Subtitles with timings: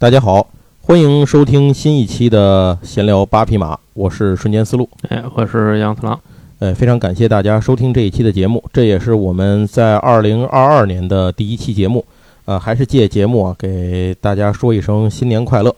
[0.00, 0.46] 大家好，
[0.80, 4.88] 欢迎收听新一期的闲聊八匹马，我是瞬间思路。
[5.08, 6.16] 哎，我是杨次郎。
[6.60, 12.04] 哎，非常感谢大家收听这一期的节目，这也是我们在二零二二年的第一期节目。
[12.44, 15.74] 呃，还是借节目啊，给大家说一声新年快乐。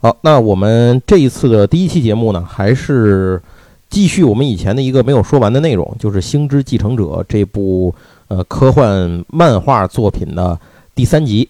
[0.00, 3.42] 好，那我们这一次的第一期节目呢，还是
[3.90, 7.92] 继续我们以前的一个没有说完的内容，就是《星之继承者》这部
[8.28, 10.56] 呃科幻漫画作品的
[10.94, 11.48] 第三集。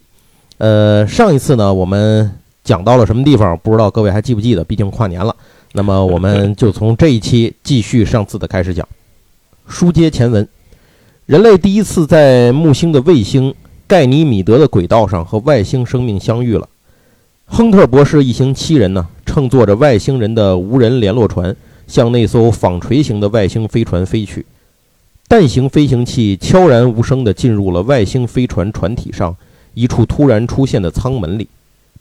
[0.58, 2.30] 呃，上一次呢，我们
[2.62, 3.58] 讲到了什么地方？
[3.62, 4.62] 不知道各位还记不记得？
[4.62, 5.34] 毕竟跨年了。
[5.72, 8.86] 那么，我们就从这一期继续上次的开始讲。
[9.66, 10.46] 书接前文，
[11.26, 13.54] 人类第一次在木星的卫星。
[13.86, 16.68] 盖尼米德的轨道上和外星生命相遇了。
[17.46, 24.44] 亨特博士一行七人呢，乘坐着外星人的无人联络船，向那艘纺锤形的外星飞船飞去。
[25.26, 29.34] 弹型飞行器悄然无声地进入了外星飞船船体上
[29.78, 31.46] 一处突然出现的舱门里，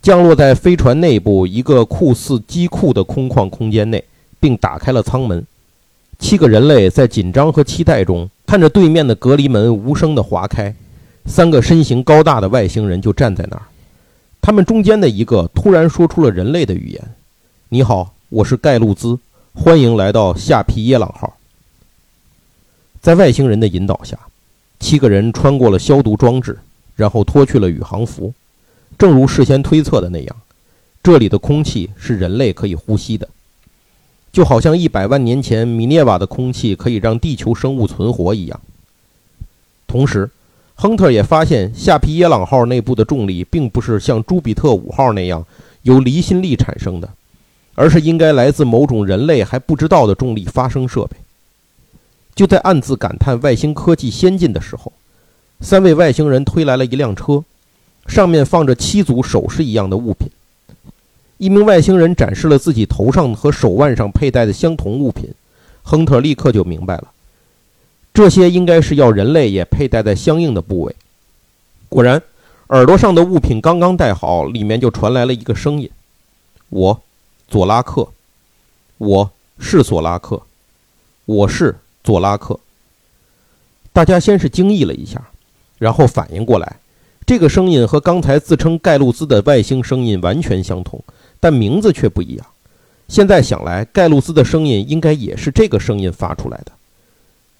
[0.01, 4.03] 降落在飞船内部一个酷似机库的空旷空间内，
[4.39, 5.45] 并打开了舱门。
[6.17, 10.73] 七个人类在紧张和期待中看着对面的隔离门无声地划开。
[11.27, 13.61] 三个身形高大的外星人就站在那儿，
[14.41, 16.99] 他们中间的一个突然说出了人类的语言
[17.69, 19.19] ：“你好，我是盖路兹，
[19.53, 21.37] 欢迎来到夏皮耶朗号。”
[22.99, 24.17] 在外星人的引导下，
[24.79, 26.57] 七个人穿过了消毒装置，
[26.97, 28.33] 然后脱去了宇航服。
[28.97, 30.35] 正如事先推测的那样，
[31.01, 33.29] 这里的空气是人类可以呼吸的，
[34.33, 38.59] 就好像一百万年前米涅瓦的空气可以让地球生物存活一样。
[39.87, 40.29] 同时，
[40.75, 45.45] 亨特也发现，夏皮耶朗号内部的重力并不是像朱比特五号那样
[45.83, 47.09] 由离心力产生的，
[47.75, 51.15] 而是应该来自某种人类还不知道的重力发生设备。
[52.35, 54.91] 就在暗自感叹外星科技先进的时候，
[55.59, 57.43] 三位外星人推来了一辆车，
[58.07, 60.29] 上面放着七组首饰一样的物品。
[61.37, 65.29] 一名外星人展示了自己头上和手腕上佩戴的相同物品，
[65.83, 67.11] 亨特立刻就明白了。
[68.13, 70.95] 这些应该是要人类也佩戴在相应的部位。
[71.89, 72.21] 果然，
[72.69, 75.89] 耳朵上的物品刚刚戴好，里面就传来了一个声音
[76.69, 77.01] ：“我，
[77.47, 78.09] 佐拉克，
[78.97, 80.41] 我是佐拉克，
[81.25, 82.59] 我是佐拉克。”
[83.93, 85.29] 大家先是惊异了一下，
[85.77, 86.77] 然后反应过来，
[87.25, 91.03] 这个声音和刚才自称盖路兹的外星声音完全相同，
[91.39, 92.45] 但名字却不一样。
[93.07, 96.71] 现在想来，盖路兹的声音应该也是这个声音发出来的。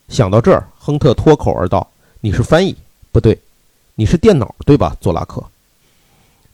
[0.10, 1.86] 想到这儿，亨特脱口而道
[2.22, 2.76] ：“你是翻译？
[3.12, 3.38] 不对，
[3.96, 5.44] 你是电脑，对吧，佐拉克？”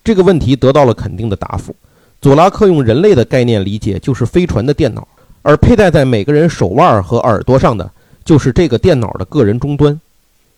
[0.03, 1.75] 这个问题得到了肯定的答复。
[2.22, 5.07] 佐拉克用人类的概念理解，就是飞船的电脑，
[5.41, 7.90] 而佩戴在每个人手腕和耳朵上的，
[8.25, 10.00] 就是这个电脑的个人终端。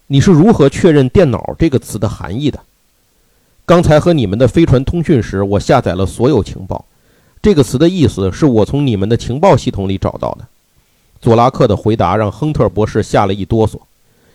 [0.08, 2.60] 你是如何确认“电脑”这个词的含义的？
[3.66, 6.86] 刚才和你们的飞船通讯时，我下载了所有情报。
[7.42, 10.46] 这个词的意思是我从你们的情报系统里找到的。
[11.20, 13.80] 佐拉克的回答让亨特博士吓了一哆嗦。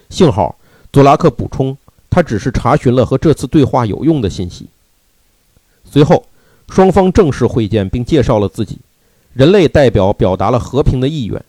[0.09, 0.57] 幸好，
[0.93, 1.77] 佐拉克补充，
[2.09, 4.67] 他只是查询了和这次对话有用的信息。
[5.89, 6.25] 随后，
[6.69, 8.79] 双方正式会见并介绍了自己。
[9.35, 11.41] 人类代表表达了和平的意愿。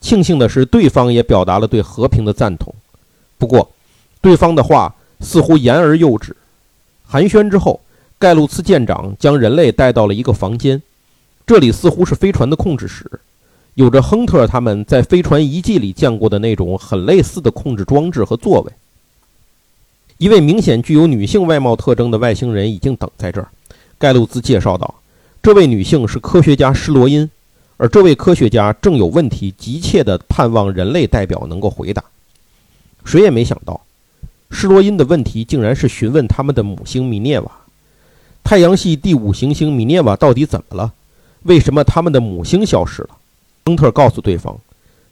[0.00, 2.72] 庆幸的是，对方也表达了对和平的赞同。
[3.44, 3.70] 不过，
[4.22, 6.34] 对方的话似乎言而幼之。
[7.06, 7.78] 寒暄之后，
[8.18, 10.80] 盖鲁茨舰长将人类带到了一个房间，
[11.46, 13.04] 这里似乎是飞船的控制室。
[13.74, 18.72] 有着亨特他们在飞船遗迹里见过的那种很类似的控制装置和座位。
[20.16, 23.48] 一位明显具有女性外貌特征的外星人已经等在这儿。
[23.98, 24.94] 盖鲁兹介绍道
[25.42, 27.30] ：“这位女性是科学家施罗因，
[27.76, 32.02] 而这位科学家正有问题，急切地盼望人类代表能够回答。”
[33.04, 33.80] 谁也没想到，
[34.50, 37.50] 施罗因的问题竟然是询问他们的母星米涅瓦，
[38.42, 40.92] 太阳系第五行星米涅瓦到底怎么了？
[41.42, 43.10] 为什么他们的母星消失了？
[43.64, 44.58] 亨特告诉对方，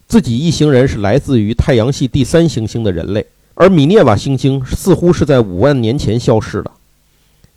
[0.07, 6.71] 自己一行人是来自于太阳系第三行星的人类，而米涅瓦行星似乎是在五万年前消失了。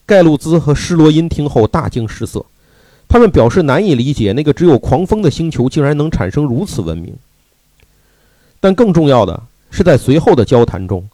[0.05, 2.45] 盖路兹和施罗因听后大惊失色，
[3.07, 7.13] 他们表示难以理解那个只有狂风的星球竟然能产生如此文明。
[8.59, 9.43] 但更重要的
[9.75, 11.07] 是，在随后的交谈中，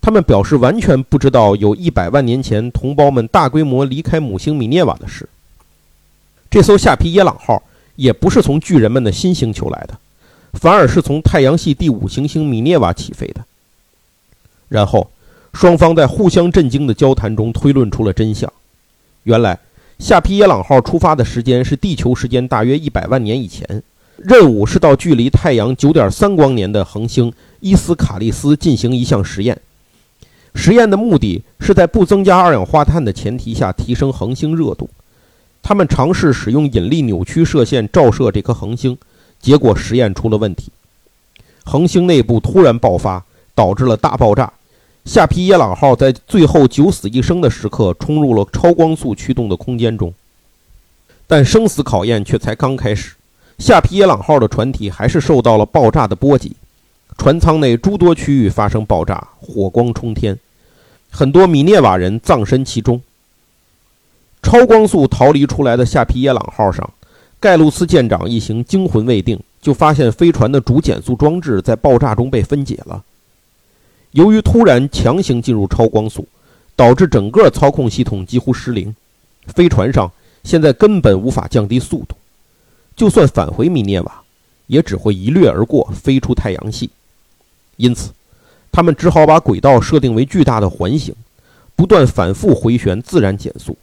[0.00, 5.28] 他们表示完全不知道有一百万年前同胞们大规模离开母星米涅瓦的事。
[6.50, 7.62] 这艘夏皮耶朗号。
[7.98, 9.98] 也不是从巨人们的新星球来的，
[10.52, 13.44] 反而是从太阳系第五行星米涅瓦起飞的。
[14.68, 15.10] 然后，
[15.52, 18.48] 双方在互相震惊的交谈中推论出了真相：
[19.24, 19.58] 原来，
[19.98, 23.82] 夏皮耶朗号出发的时间是地球时间大约一百万年以前，
[24.16, 29.58] 任务是到距离太阳九点三光年的恒星伊斯卡利斯进行一项实验。
[30.54, 34.88] 实验的目的是在不增加二氧化碳的前提下提升恒星热度。
[35.62, 38.96] 他们尝试使用引力扭曲射线照射这颗恒星，
[39.40, 40.70] 结果实验出了问题，
[41.64, 43.22] 恒星内部突然爆发，
[43.54, 44.50] 导致了大爆炸。
[45.04, 50.12] 夏皮耶朗号在最后九死一生的时刻冲入了超光速驱动的空间中，
[51.26, 53.14] 但生死考验却才刚开始。
[53.58, 56.54] 夏皮耶朗号的船体还是受到了爆炸的波及，
[57.18, 60.38] 船舱内诸多区域发生爆炸，火光冲天，
[61.10, 62.98] 很多米涅瓦人葬身其中。
[64.40, 66.88] 超光速逃离出来的夏皮耶朗号上，
[67.40, 73.02] 盖鲁斯舰长一行惊魂未定，就发现飞船的主减速装置在爆炸中被分解了。
[74.12, 76.26] 由于突然强行进入超光速，
[76.76, 78.94] 导致整个操控系统几乎失灵，
[79.48, 80.10] 飞船上
[80.44, 82.14] 现在根本无法降低速度，
[82.94, 84.22] 就算返回米涅瓦，
[84.68, 86.88] 也只会一掠而过，飞出太阳系。
[87.78, 88.10] 因此，
[88.70, 91.14] 他们只好把轨道设定为巨大的环形，
[91.74, 93.76] 不断反复回旋，自然减速。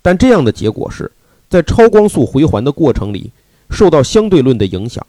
[0.00, 1.10] 但这样的结果是，
[1.48, 3.30] 在超光速回环的过程里，
[3.70, 5.04] 受到相对论的影响，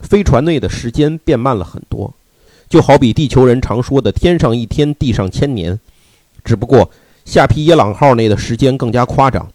[0.00, 2.14] 飞船内的时间变慢了很多。
[2.68, 5.78] 就好比地球人常说的“天上一天，地上千年”，
[6.44, 6.90] 只不过
[7.24, 9.46] 夏皮耶朗号内的时间更加夸张，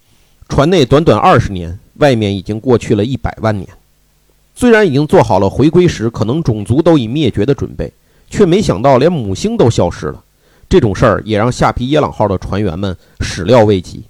[0.47, 3.67] 船内短短二十年，外面已经过去了一百万年。
[4.53, 7.91] 虽然已经做好了回归时可能种族都已灭绝的准备，
[8.29, 10.23] 却没想到连母星都消失了。
[10.69, 14.03] 这种事儿也让夏皮耶朗号的船员们始料未及。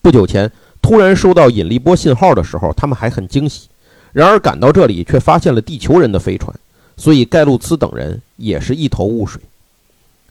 [0.00, 0.50] 不久前
[0.80, 3.68] 突然收到引力波信号的时候，他们还很惊喜，
[4.12, 6.54] 然而赶到这里却发现了地球人的飞船。
[6.96, 9.38] 所以盖路茨等人也是一头雾水。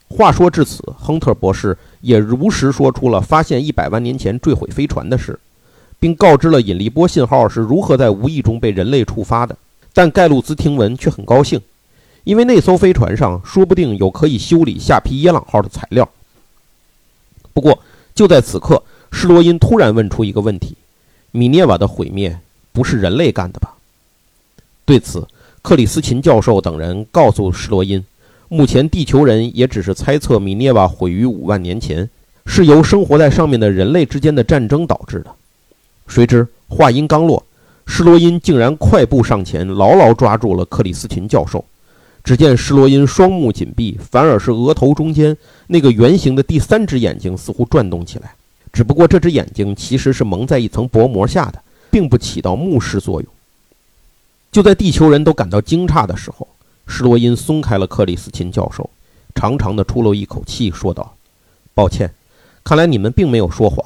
[0.08, 5.40] 话说至此，亨特博士也如实说出了发现一百万年前坠毁飞船的事，
[6.00, 9.56] 并告知了引力波信号是如何在无意中被人类触发的。
[9.94, 11.62] 但盖路兹听闻却很高兴，
[12.26, 16.08] 因为那艘飞船上说不定有可以修理夏皮耶朗号的材料。
[17.54, 17.80] 不过
[18.14, 20.76] 就在此刻，施罗因突然问出一个问题：
[21.32, 22.38] 米涅瓦的毁灭
[22.74, 23.74] 不是人类干的吧？
[24.84, 25.26] 对此。
[25.62, 28.06] 克里斯琴教授等人告诉施罗因，
[28.50, 32.08] 目前地球人也只是猜测米涅瓦毁于五万年前，
[32.46, 35.32] 是由生活在上面的人类之间的战争导致的。
[36.06, 37.44] 谁知话音刚落，
[37.88, 41.66] 施罗因竟然快步上前，牢牢抓住了克里斯琴教授。
[42.26, 45.38] 只见施罗因双目紧闭，反而是额头中间
[45.68, 48.34] 那个圆形的第三只眼睛似乎转动起来，
[48.74, 51.62] 只不过这只眼睛其实是蒙在一层薄膜下的，
[51.92, 53.32] 并不起到目视作用。
[54.52, 56.48] 就在地球人都感到惊诧的时候，
[56.88, 58.90] 施罗因松开了克里斯琴教授，
[59.36, 61.16] 长长的出了一口气，说道
[61.76, 62.12] ：“抱歉，
[62.64, 63.86] 看来你们并没有说谎。”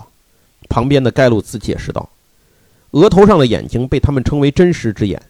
[0.69, 2.07] 旁边的盖鲁兹解释道
[2.91, 5.21] ：“额头上的眼睛被他们称为真实之眼，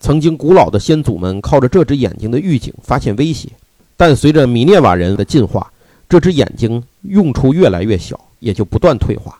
[0.00, 3.48] 曾经古老的先祖们靠着这只眼睛的预警发现威胁，
[3.96, 5.70] 但随着米涅瓦人的进化，
[6.08, 9.38] 这只眼睛用处越来越小，也就不断退化。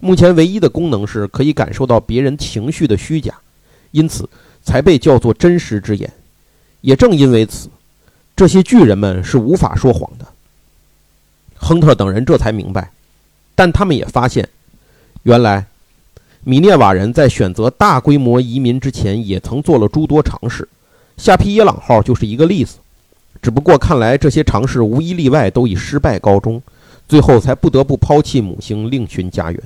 [0.00, 3.34] 目前唯一的功能是可以感受到别人情绪的虚假，
[3.90, 4.28] 因此。”
[4.64, 6.08] 才被叫做真实之眼，
[6.82, 7.68] 也正因为此，
[8.36, 10.26] 这些巨人们是无法说谎的。
[11.56, 12.92] 亨特等人这才明白，
[13.56, 14.48] 但他们也发现，
[15.24, 15.66] 原来
[16.44, 20.68] 米涅瓦人在选择大规模移民之前，也曾做了诸多尝试。
[21.16, 22.78] 夏皮耶朗号就是一个例子，
[23.40, 26.60] 只不过看来这些尝试无一例外都以失败告终，
[27.06, 29.62] 最后才不得不抛弃母星，另寻家园。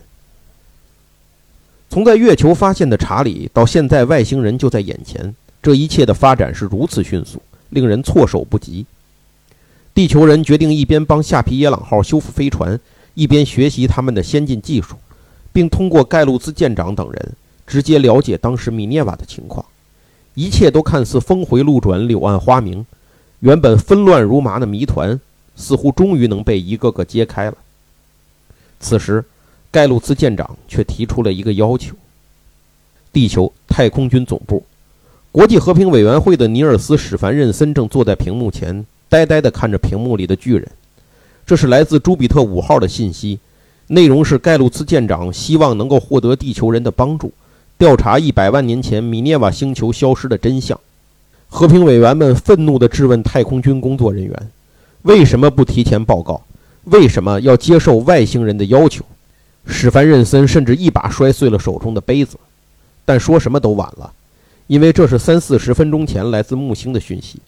[1.89, 7.41] 从在月球发现的查理到现在外星人就在眼前，这一切的发展是如此迅速，
[7.71, 8.85] 令人措手不及。
[9.95, 12.79] 地球人决定一边帮夏皮耶朗号修复飞船，
[13.15, 14.97] 一边学习他们的先进技术，
[15.57, 17.33] 并通过盖鲁兹舰长等人
[17.67, 19.65] 直接了解当时米涅瓦的情况。
[20.35, 22.85] 一切都看似峰回路转、柳暗花明，
[23.41, 25.19] 原本纷乱如麻的谜团
[25.55, 27.57] 似乎终于能被一个个揭开了。
[28.79, 29.25] 此时。
[29.69, 31.95] 盖鲁兹舰长却提出了一个要求：
[33.13, 34.65] 地球太空军总部、
[35.31, 40.67] 国际和平委员会的尼尔斯·史凡任森正坐在屏幕前，呆呆地看着屏幕里的巨人。
[41.45, 43.39] 这是来自朱比特五号的信息，
[43.89, 47.33] 内容是盖鲁兹舰长希望能够获得地球人的帮助，
[47.79, 50.79] 调查一百万年前米涅瓦星球消失的真相。
[51.49, 54.51] 和平委员们愤怒地质问太空军工作人员：
[55.03, 56.43] 为什么不提前报告？
[56.85, 59.05] 为什么要接受外星人的要求？
[59.67, 62.37] 史凡任森甚至一把摔碎了手中的杯子，
[63.05, 64.13] 但说什么都晚了，
[64.67, 67.39] 因为这是三四十分钟前来自木星的讯息。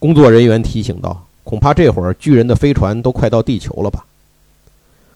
[0.00, 4.04] 工作人员提醒道：“恐怕这会儿巨人的飞船都快到地球了吧？”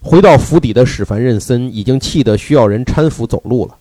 [0.05, 3.75] 回到府邸的史凡任森已经气得需要人搀扶走路了，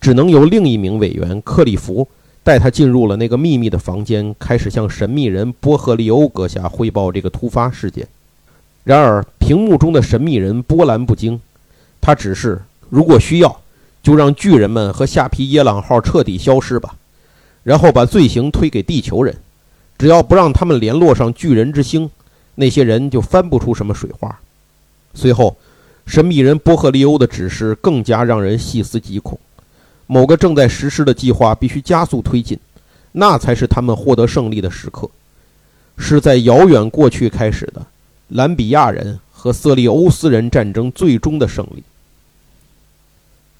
[0.00, 2.08] 只能由另一名委员克里夫
[2.42, 8.08] 带他进入了那个秘密的房间，开始向神秘人波赫利欧阁下汇报这个突发事件。
[8.82, 11.38] 然而，屏幕中的神秘人波澜不惊，
[12.00, 13.60] 他只是如果需要，
[14.02, 16.94] 就让巨人们和下皮耶朗号彻底消失吧，
[17.62, 19.36] 然后把罪行推给地球人。
[19.98, 22.08] 只要不让他们联络上巨人之星，
[22.54, 24.40] 那些人就翻不出什么水花。
[25.18, 25.56] 随后，
[26.06, 29.36] 神秘人波赫利欧的指示更加让人细思极恐：
[30.06, 32.56] 某个正在实施的计划必须加速推进，
[33.10, 35.10] 那才是他们获得胜利的时刻。
[35.96, 37.84] 是在遥远过去开始的
[38.28, 41.82] 兰比亚人和瑟利欧斯人战争最终的胜利。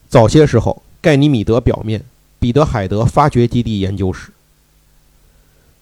[0.09, 2.01] 早些时候，盖尼米德表面
[2.39, 4.31] 彼得海德发掘基地研究室。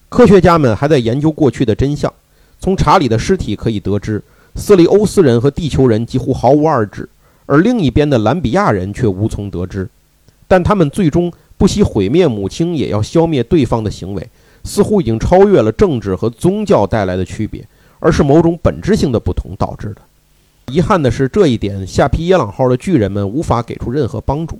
[0.09, 2.11] 科学家们还在研究过去的真相。
[2.59, 4.23] 从查理的尸体可以得知，
[4.57, 7.07] 斯利欧斯人和地球人几乎毫无二致，
[7.45, 9.87] 而另一边的兰比亚人却无从得知。
[10.47, 14.29] 但他们最终不惜毁灭母亲也要消灭对方的行为，
[14.63, 17.65] 似乎已经超越了政治和宗教带来的区别，
[17.99, 20.01] 而是某种本质性的不同导致的。
[20.73, 24.59] 遗憾的是，这一点下皮耶朗号的巨人们无法给出任何帮助。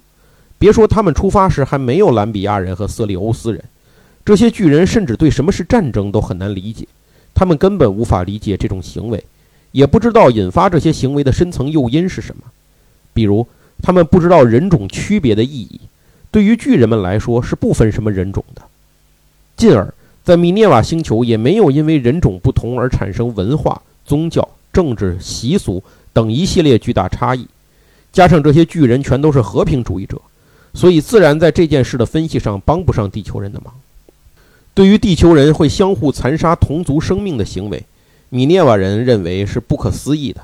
[0.60, 3.64] 别说他们出发时还没有兰比亚人和斯利欧斯人。
[4.24, 6.88] 这些巨人甚至对什么是战争都很难理解，
[7.34, 9.24] 他们根本无法理解这种行为，
[9.72, 12.44] 也不知道引发这些行为的深层诱因是什么。
[13.14, 13.48] 比如，
[13.82, 15.82] 他们不知道人种区别的意义，
[16.32, 18.62] 对于巨人们来说是不分什么人种的。
[19.56, 19.94] 进而，
[20.24, 25.84] 在米涅瓦星球也没有因为人种不同而产生文化、宗教、政治、习俗
[26.14, 27.48] 等一系列巨大差异。
[28.12, 30.20] 加上这些巨人全都是和平主义者，
[30.74, 33.74] 所以自然在这件事的分析上帮不上地球人的忙。
[34.74, 37.84] 对于地球人会相互残杀同族生命的行为，
[38.30, 40.42] 米涅瓦人认为是不可思议的。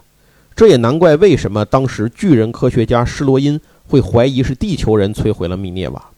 [0.55, 6.09] 这也难怪为什么当时巨人科学家施罗因会怀疑是地球人摧毁了米涅瓦。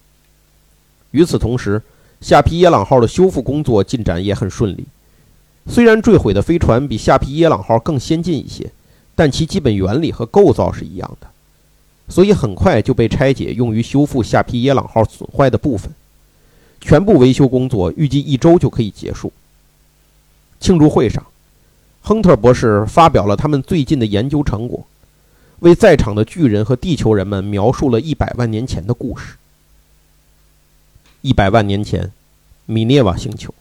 [1.12, 1.82] 与此同时，
[2.20, 4.86] 夏皮耶朗号的修复工作进展也很顺利。
[5.68, 8.70] 虽然坠毁的飞船比夏皮耶朗号更先进一些，
[9.16, 11.28] 但其基本原理和构造是一样的，
[12.10, 15.90] 所以很快就被拆解用于修复夏皮耶朗号损坏的部分。
[16.82, 19.32] 全部维修工作预计一周就可以结束。
[20.60, 21.26] 庆祝会上，
[22.06, 24.86] 亨特博士发表了他们最近的研究成果，
[25.62, 29.38] 为在场的巨人和地球人们描述了一百万年前的故事。
[31.22, 32.12] 一百万年前，
[32.68, 33.52] 米涅瓦星球，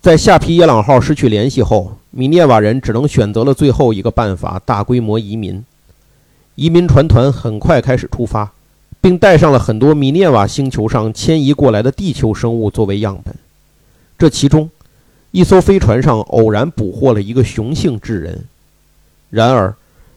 [0.00, 5.62] 在夏皮耶朗号失去联系后，米涅瓦人只能选择了最后一个办法——大规模移民。
[6.54, 8.52] 移民船团很快开始出发。
[9.02, 13.34] 并带上了很多米涅瓦星球上迁移过来的地球生物作为样本。
[14.18, 14.68] 这其中，
[15.30, 18.44] 一艘飞船上偶然捕获了一个雄性智人。
[19.30, 19.74] 然而，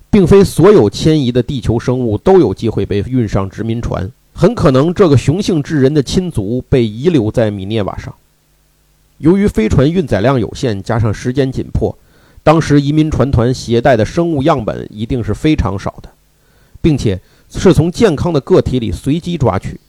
[0.09, 4.11] 并非所有迁移的地球生物都有机会被运上殖民船。
[4.33, 8.13] 很可能，这个雄性智人的亲族被遗留在米涅瓦上。
[9.19, 11.95] 由于飞船运载量有限，加上时间紧迫，
[12.43, 16.09] 当时移民船团携带的生物样本一定是非常少的，
[16.81, 17.19] 并且。
[17.55, 19.79] 是从健康的个体里随机抓取，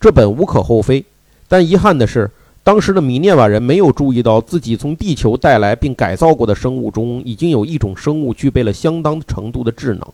[0.00, 1.04] 这本无可厚非。
[1.48, 2.30] 但遗憾的是，
[2.68, 10.06] 当时的米涅瓦人没有注意到自己从地球带来并改造过的生物中，已经有一种生物具备了相当程度的智能。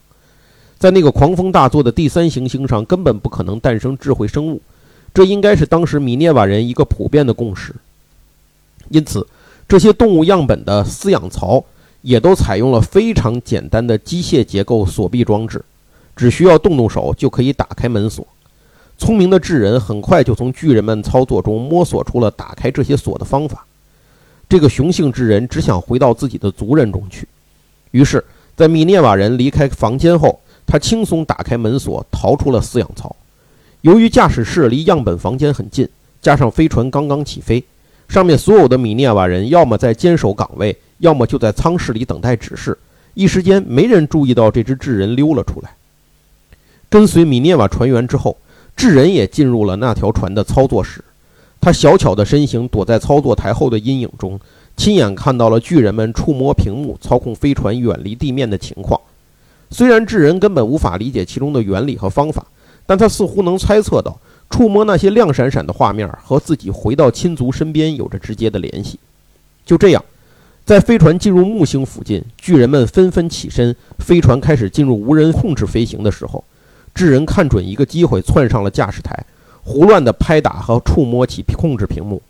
[0.79, 4.63] 在那个狂风大作的第三行星上，根本不可能诞生智慧生物。
[5.13, 7.75] 这应该是当时米涅瓦人一个普遍的共识。
[8.89, 9.27] 因此，
[9.67, 11.65] 这些动物样本的饲养槽
[12.03, 15.61] 也都采用了非常简单的机械结构锁闭装置。
[16.15, 18.25] 只需要动动手就可以打开门锁。
[19.05, 23.67] 聪明的智人很快就从巨人们操作中摸索出了打开这些锁的方法。
[24.49, 27.29] 这个雄性智人只想回到自己的族人中去，
[27.91, 28.25] 于是，
[28.57, 33.15] 在米涅瓦人离开房间后，他轻松打开门锁，逃出了饲养槽。
[33.83, 35.87] 由于驾驶室离样本房间很近，
[36.23, 37.63] 加上飞船刚刚起飞，
[38.09, 42.79] 上面所有的米涅瓦人要么在坚守岗位，要么就在舱室里等待指示。
[43.13, 45.75] 一时间，没人注意到这只智人溜了出来。
[46.89, 48.37] 跟随米涅瓦船员之后，
[48.77, 51.03] 智人也进入了那条船的操作室。
[51.61, 54.39] 他小巧的身形躲在操作台后的阴影中，
[54.77, 59.01] 亲眼看到了巨人们触摸屏幕操控飞船远离地面的情况。
[59.71, 62.47] 虽然智人根本无法理解其中的原理和方法，
[62.85, 68.99] 但他似乎能猜测到，触摸那些亮闪闪的画面和自己回到亲族身边有着直接的联系。
[69.65, 70.05] 就这样，
[70.67, 76.45] 在飞船进入木星附近，巨人们纷纷起身，飞船开始进入无人控制飞行的时候。
[76.95, 79.25] 智人看准一个机会，窜上了驾驶台，
[79.63, 82.23] 胡乱地拍打和触摸起控制屏幕。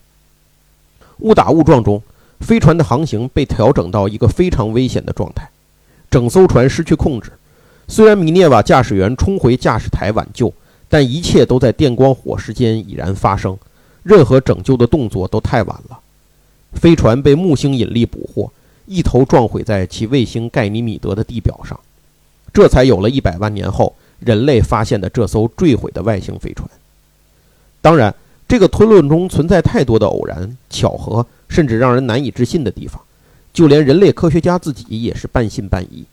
[1.19, 2.03] 误打误撞中，
[2.41, 5.49] 飞船的航行被调整到一个非常危险的状态，
[6.11, 7.31] 整艘船失去控制。
[7.87, 10.53] 虽然米涅瓦驾驶员冲回驾驶台挽救，
[10.89, 13.59] 但一切都在电光火石间已然发生，
[14.03, 15.99] 任何拯救的动作都太晚了。
[16.73, 18.51] 飞船被木星引力捕获，
[18.87, 21.79] 一头撞毁在其卫星盖尼米德的地表上，
[22.53, 26.69] 这才有了一百万年后人类发现的这艘坠毁的外星飞船。
[27.81, 28.15] 当然，
[28.49, 33.01] 这个推论中存在太多的偶然、巧合，甚至让人难以置信的地方，
[33.53, 36.05] 就连人类科学家自己也是半信半疑。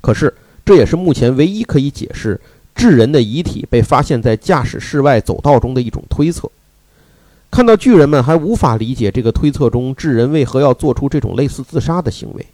[0.00, 2.40] 可是，这也是目前唯一可以解释
[2.74, 6.50] 智人的遗体被发现在驾驶室外走道中的一种推测。
[7.50, 12.46] 看到巨人们还无法理解这个推测中智人为何要做出这种类似自杀的行为，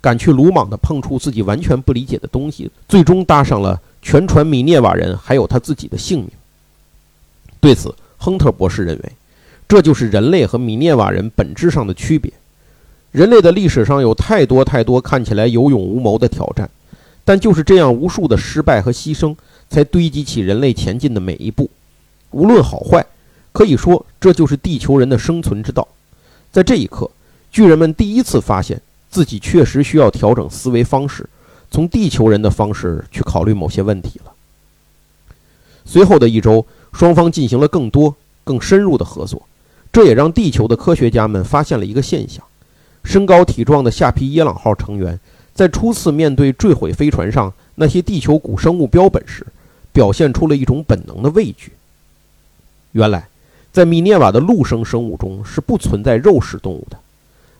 [0.00, 6.30] 敢去鲁莽地碰触自己完全不理解的东西，最终搭上了全船米涅瓦人还有他自己的性命。
[7.58, 9.12] 对此，亨特博士认为，
[9.66, 12.32] 这就是人类和米涅瓦人本质上的区别。
[13.10, 16.70] 人类的历史上有太多太多看起来有勇无谋的挑战，
[17.24, 19.34] 但就是这样无数的失败和牺牲，
[19.68, 21.68] 才堆积起人类前进的每一步，
[22.30, 23.04] 无论好坏。
[23.50, 25.88] 可以说，这就是地球人的生存之道。
[26.52, 27.10] 在这一刻，
[27.50, 31.28] 巨人们第一次发现自己确实需要调整思维方式，
[31.76, 34.32] 从地球人的方式去考虑某些问题了。
[35.84, 36.64] 随后的一周，
[36.94, 39.42] 双方进行了更多、更深入的合作，
[39.92, 42.42] 这也让地球的科学家们发现了一个现象：
[43.04, 45.20] 身高体壮的下皮耶朗号成员，
[45.52, 49.46] 在初次面对坠毁飞船上那些地球古生物标本时，
[49.92, 51.72] 表现出了一种本能的畏惧。
[52.92, 53.28] 原来。
[53.70, 56.96] 在米涅瓦的陆生生物中是不存在肉食动物的。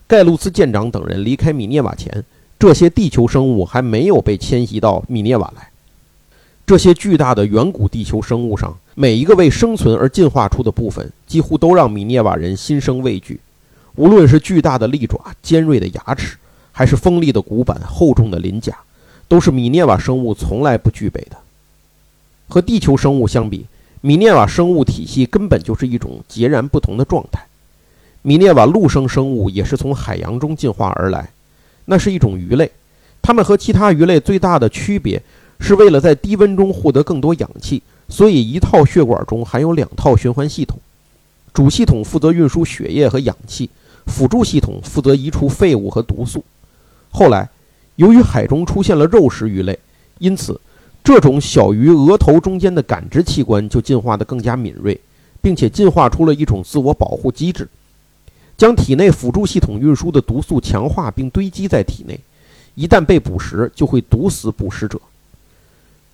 [0.06, 2.24] 盖鲁斯舰长等人离开米涅瓦前，
[2.58, 5.68] 这些地球生物还没有被迁徙到米涅瓦来。
[6.66, 13.38] 这些巨大的远古地球生物上，每一个为生存而进化出的部分，几乎都让米涅瓦人心生畏惧。
[13.94, 16.36] 无论是巨大的利爪、尖锐的牙齿，
[16.72, 18.76] 还是锋利的骨板、厚重的鳞甲，
[19.28, 21.36] 都是米涅瓦生物从来不具备的。
[22.48, 23.66] 和地球生物相比，
[24.00, 27.46] 米涅瓦生物体系根本就是一种截然不同的状态。
[28.22, 31.30] 米涅瓦陆生生物也是从海洋中进化而来，
[31.86, 32.70] 那是一种鱼类。
[33.22, 35.20] 它们和其他鱼类最大的区别
[35.58, 40.78] 是为了在低温中获得更多氧气，所以一套血管中含有两套循环系统。
[41.54, 43.70] 主系统负责运输血液和氧气，
[44.06, 46.44] 辅助系统负责移除废物和毒素。
[47.10, 47.48] 后来，
[47.96, 49.78] 由于海中出现了肉食鱼类，
[50.18, 50.60] 因此。
[51.04, 55.00] 这种小鱼额头中间的感知器官就进化得更加敏锐，
[55.40, 57.68] 并且进化出了一种自我保护机制，
[58.56, 62.18] 将体内辅助系统运输的毒素强化并堆积在体内，
[62.74, 64.98] 一旦被捕食就会毒死捕食者。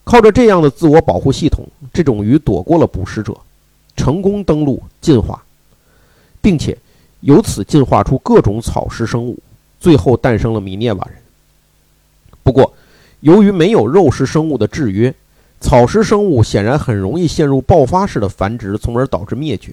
[0.04, 3.36] 靠着这样的自我保护系统，这种鱼躲过了捕食者，
[3.96, 5.40] 成功登陆进化，
[6.40, 6.76] 并且
[7.20, 9.38] 由此进化出各种草食生物，
[9.78, 11.16] 最后诞生了米涅瓦人。
[12.42, 12.74] 不过，
[13.20, 15.14] 由于没有肉食生物的制约，
[15.60, 19.72] 草食生物显然很容易陷入爆发式的繁殖，从而导致灭绝。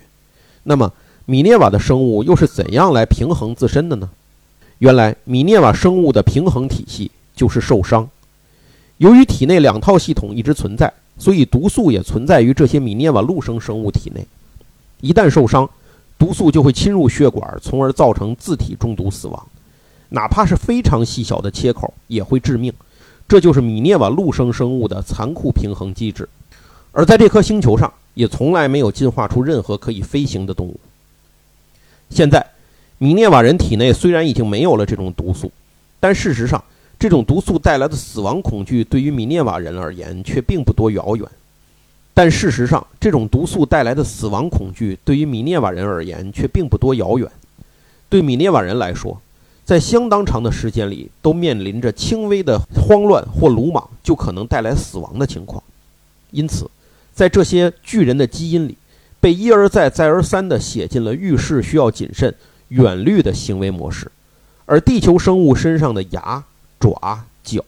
[0.62, 0.94] 那么，
[1.26, 4.10] 米涅瓦的生物又是怎样来平衡自身的呢？
[4.80, 8.10] 原来，米涅瓦生物的平衡体系就是受伤。
[8.98, 14.26] 由于体内两套系统一直存在，所以毒素也存在于这些米涅瓦陆生生物体内。
[15.02, 15.70] 一旦受伤，
[16.18, 19.48] 毒素就会侵入血管，从而造成自体中毒死亡。
[20.10, 22.74] 哪怕是非常细小的切口，也会致命。
[23.28, 26.28] 这就是米涅瓦陆生生物的残酷平衡机制，
[26.92, 30.80] 而在这颗星球上，也从来没有进化出任何可以飞行的动物。
[32.10, 32.46] 现在，
[32.98, 35.52] 米涅瓦人体内虽然已经没有了这种毒素，
[36.00, 36.64] 但事实上，
[36.98, 41.28] 这种毒素带来的死亡恐惧对于米涅瓦人而言却并不多遥远。
[42.14, 47.30] 但事实上，这种毒素带来的死亡恐惧对于米涅瓦人而言却并不多遥远。
[48.10, 49.22] 对米涅瓦人来说，
[49.64, 55.64] 在相当长的时间里，都面临着轻微的慌乱或鲁莽就可能带来死亡的情况。
[56.32, 56.70] 因此，
[57.14, 58.76] 在这些巨人的基因里，
[59.20, 62.34] 被一而再、再而三地写进了遇事需要谨慎、
[62.70, 64.12] 远虑的行为模式。
[64.66, 66.44] 而地球生物身上的牙、
[66.80, 67.64] 爪、脚，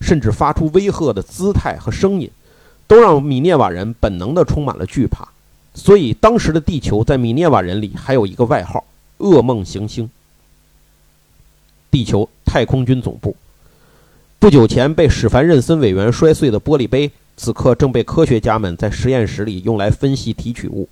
[0.00, 2.30] 甚至发出威吓的姿态和声音，
[2.86, 5.28] 都让米涅瓦人本能地充满了惧怕。
[5.74, 8.84] 所以，当时的地球在米涅瓦人里还有一个外号——
[9.18, 10.10] 噩梦行星。
[11.90, 13.36] 地球太空军总部，
[14.38, 20.88] 不久前被史凡任森委员摔碎的玻璃杯，此刻正被科学家们在实验室里用来分析提取物。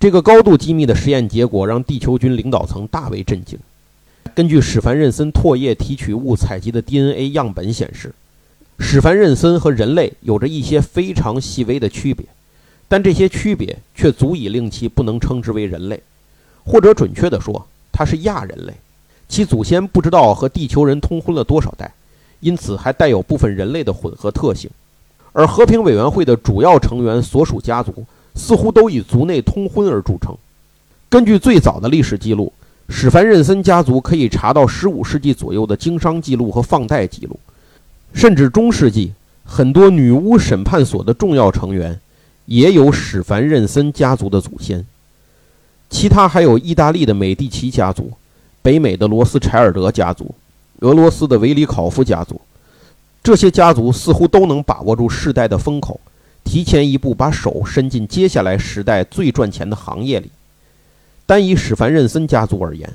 [0.00, 3.58] 这个高度机密的实验结果让地球军领导层大为震惊。
[4.34, 8.14] 根据史凡任森唾液提取物采集的 DNA 样本显示，
[8.78, 12.24] 史凡任森和人类有着一些非常细微的区别，
[12.88, 16.02] 但这些区别却足以令其不能称之为人类，
[16.64, 18.72] 或者准确地说，他是亚人类。
[19.28, 21.92] 其祖先不知道和地球人通婚了多少代，
[22.40, 24.70] 因此还带有部分人类的混合特性。
[25.32, 30.36] 而和平委员会的主要成员所属家族似乎都以族内通婚而著称。
[31.08, 32.52] 根据最早的历史记录，
[32.88, 37.38] 史凡任森家族可以查到15世纪左右的经商记录和放贷记录，
[38.12, 39.12] 甚至中世纪
[39.44, 41.98] 很多女巫审判所的重要成员
[42.46, 44.84] 也有史凡任森家族的祖先。
[45.90, 48.10] 其他还有意大利的美第奇家族、
[48.62, 50.34] 北美的罗斯柴尔德家族、
[50.80, 52.40] 俄罗斯的维里考夫家族，
[53.22, 56.00] 这些家族似乎都能把握住世代的风口，
[56.42, 60.30] 提前一步把手伸进接下来时代最赚钱的行业里。
[61.24, 62.92] 单以史凡任森家族而言，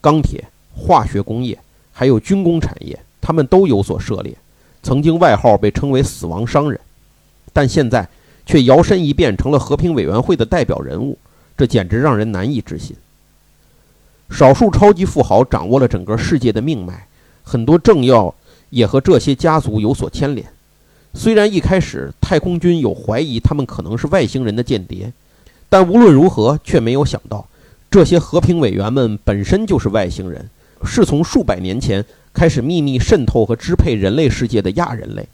[0.00, 1.58] 钢铁、化学工业
[1.90, 4.36] 还有军工产业，他们都有所涉猎，
[4.82, 6.78] 曾经外号被称为“死亡商人”，
[7.54, 8.06] 但现在
[8.44, 11.16] 却摇身一变成了和平委员会的代表人物。
[11.56, 12.94] 这简直让人难以置信。
[14.30, 17.06] 少数超级富豪掌握了整个世界的命脉，
[17.42, 18.34] 很多政要
[18.72, 20.46] 也和这些家族有所牵连。
[21.12, 25.12] 虽然一开始太空军有怀疑他们可能是外星人的间谍，
[25.68, 27.46] 但无论如何却没有想到，
[27.90, 30.48] 这些和平委员们本身就是外星人，
[30.84, 35.28] 是从数百年前开始秘密渗透和支配人类世界的亚人类。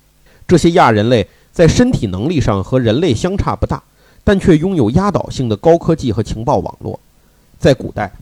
[0.46, 3.82] 这些亚人类在身体能力上和人类相差不大。
[4.24, 7.00] 但却拥有压倒性的高科技和情报网络。
[7.58, 8.12] 在古代，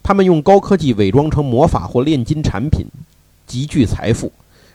[0.00, 2.86] 他们用高科技伪装成魔法或炼金产品，
[3.44, 4.30] 积聚财富，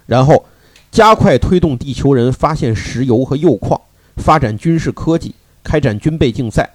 [0.07, 0.43] 然后
[0.91, 3.79] 加快推动地球人发现石油和铀矿，
[4.15, 6.67] 发展军事科技，开展军备竞赛，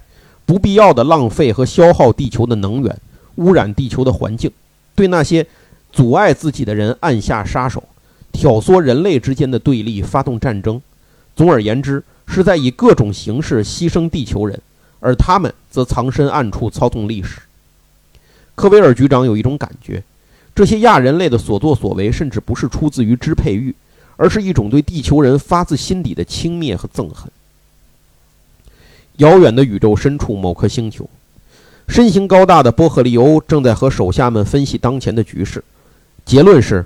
[0.45, 2.97] 不必要的浪费和消耗地球的能源，
[3.35, 4.49] 污染地球的环境，
[4.95, 5.45] 对那些
[5.91, 7.83] 阻碍自己的人按下杀手，
[8.31, 10.81] 挑唆人类之间的对立，发动战争。
[11.35, 12.01] 总而言之。
[12.25, 14.57] 是在以各种形式牺牲地球人，
[15.01, 17.41] 而他们则藏身暗处操纵历史。
[18.55, 20.01] 科威尔局长有一种感觉，
[20.55, 23.73] 这些亚人类的所作所为，甚至不是出自于支配欲，
[24.15, 27.31] 而是一种对地球人发自心底的轻蔑和憎恨。
[29.17, 31.09] 遥远的宇宙深处某颗星球，
[31.87, 35.63] 身形高大的波赫利欧正在和手下们分析当前的局势。
[36.25, 36.85] 结论是，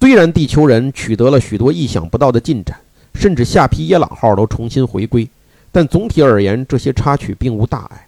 [0.00, 2.78] 虽然地球人取得了许多意想不到的进展。
[3.18, 5.26] 甚至下皮耶朗号都重新回归，
[5.72, 8.06] 但总体而言，这些插曲并无大碍。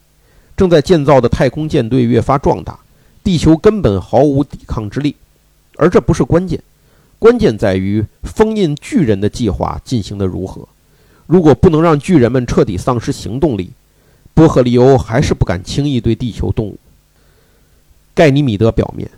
[0.55, 2.79] 正在建造的太空舰队越发壮大，
[3.29, 5.15] 地球根本毫无抵抗之力。
[5.77, 6.63] 而这不是关键，
[7.19, 10.67] 关键在于封印巨人的计划进行的如何。
[11.27, 13.69] 如果不能让巨人们彻底丧失行动力，
[14.33, 16.79] 波赫利欧还是不敢轻易对地球动武。
[18.15, 19.11] 盖尼米德表面，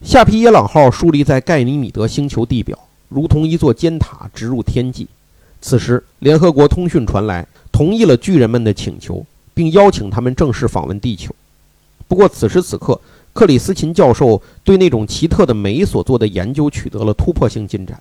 [0.00, 2.78] 夏皮耶朗号竖立在盖尼米德星球地表。
[3.10, 5.06] 如同一座尖塔直入天际。
[5.60, 11.35] 此时，联合国通讯传来，同意了巨人们的请求，并邀请他们正式访问地球。
[12.08, 13.00] 不过，此时此刻，
[13.32, 18.00] 克里斯琴教授对那种奇特的酶所做的研究取得了突破性进展。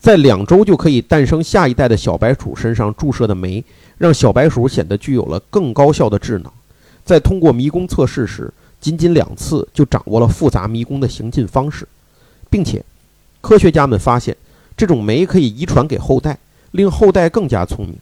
[0.00, 3.64] 在两周就可以诞生下一代的小白鼠身上注射的酶，
[3.98, 6.50] 让小白鼠显得具有了更高效的智能。
[7.04, 11.86] 在通过迷宫测试时，仅仅两次就掌握了复杂迷宫的行进方式，
[12.50, 12.84] 并且。
[13.40, 14.36] 科学家们发现，
[14.76, 16.38] 这种酶可以遗传给后代，
[16.70, 17.96] 令后代更加聪明。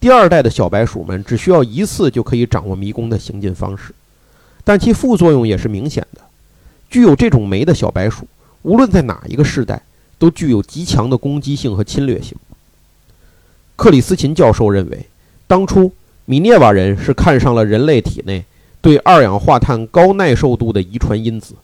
[0.00, 3.94] 第二代的小白鼠们只需要一次就可以掌握迷宫的行进方式，
[4.64, 6.20] 但其副作用也是明显的。
[6.88, 8.26] 具有这种酶的小白鼠，
[8.62, 9.82] 无论在哪一个世代，
[10.18, 12.36] 都具有极强的攻击性和侵略性。
[13.76, 15.06] 克里斯琴教授认为，
[15.46, 15.92] 当初
[16.24, 18.44] 米涅瓦人是看上了人类体内
[18.80, 21.54] 对二氧化碳高耐受度的遗传因子，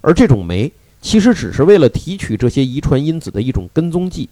[0.00, 0.72] 而这种酶。
[1.00, 4.26] 其实只是为了提取这些遗传因子的一种跟踪剂，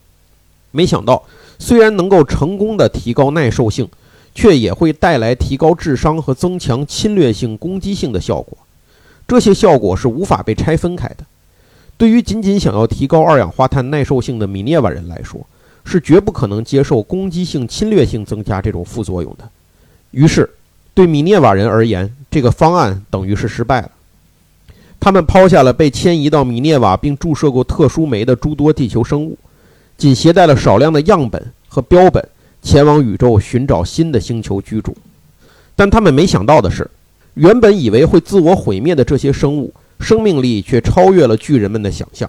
[0.71, 1.23] 没想到
[1.59, 3.87] 虽然能够成功的提高耐受性，
[4.35, 8.57] 却也会带来提高智商和增强侵略性、攻击性的效果。
[9.27, 11.25] 这些效果是无法被拆分开的。
[11.97, 15.41] 对于仅仅想要提高二氧化碳耐受性的米涅瓦人来说，
[15.85, 19.49] 是绝不可能接受攻击性、侵略性增加这种副作用的。
[20.11, 20.51] 于是，
[20.95, 23.91] 对米涅瓦人而言，这个方案等于是失败了。
[24.99, 29.37] 他们抛下了被迁移到米涅瓦并注射过特殊酶的诸多地球生物，
[29.97, 32.29] 仅携带了少量的样本和标本，
[32.63, 34.97] 前往宇宙寻找新的星球居住。
[35.77, 36.89] 但他们没想到的是，
[37.35, 42.29] 原本以为会自我毁灭的这些生物，生命力却超越了巨人们的想象。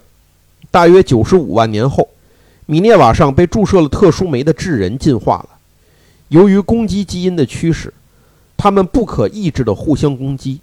[0.71, 2.09] 大约九十五万年后，
[2.65, 5.49] 米涅瓦上被注射了特殊酶的智人进化了。
[6.29, 7.93] 由于攻击基因的驱使，
[8.57, 10.59] 他们不可抑制地互相攻击。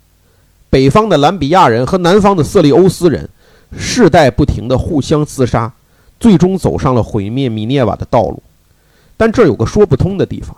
[0.68, 3.28] 北方的兰比亚人和南方的色利欧斯人，
[3.76, 5.72] 世代不停地互相厮杀，
[6.18, 8.42] 最终走上了毁灭米涅瓦的道路。
[9.20, 10.56] 但这有个说不通的地方：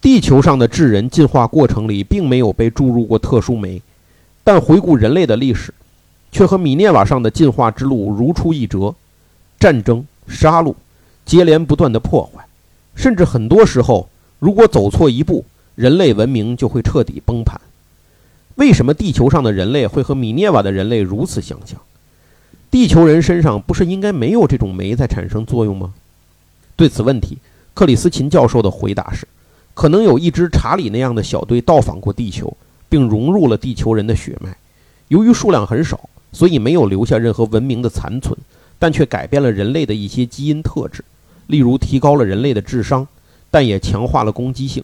[0.00, 3.80] 地球上的智人进化过程里并没有被注入过特殊酶，
[4.42, 5.72] 但回顾人类的历史，
[6.32, 8.92] 却和米涅瓦上的进化之路如出一辙：
[9.60, 10.74] 战争、杀戮、
[11.24, 12.44] 接连不断的破坏，
[12.96, 14.08] 甚至很多时候，
[14.40, 15.44] 如果走错一步，
[15.76, 17.60] 人类文明就会彻底崩盘。
[18.56, 21.80] 为什么地球上的人类会和米涅瓦的人类如此相像？
[22.68, 25.94] 地球人身上不是应该没有这种酶在产生作用吗？
[26.74, 27.38] 对此问题，
[27.76, 29.28] 克里斯琴教授的回答是：
[29.74, 32.56] 可能有一支查理那样的小队到访过地球，
[32.88, 34.56] 并融入了地球人的血脉。
[35.08, 38.34] 由于数量很少，所以没有留下任何文明的残存，
[38.78, 41.04] 但却改变了人类的一些基因特质，
[41.48, 43.06] 例如提高了人类的智商，
[43.50, 44.82] 但也强化了攻击性。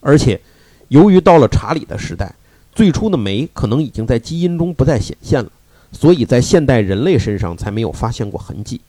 [0.00, 0.40] 而且，
[0.88, 2.34] 由于到了查理的时代，
[2.74, 5.50] 最初的酶可能已经在基因中不再显现了，
[5.92, 8.80] 所以在现代人类身上才没有发现过痕迹。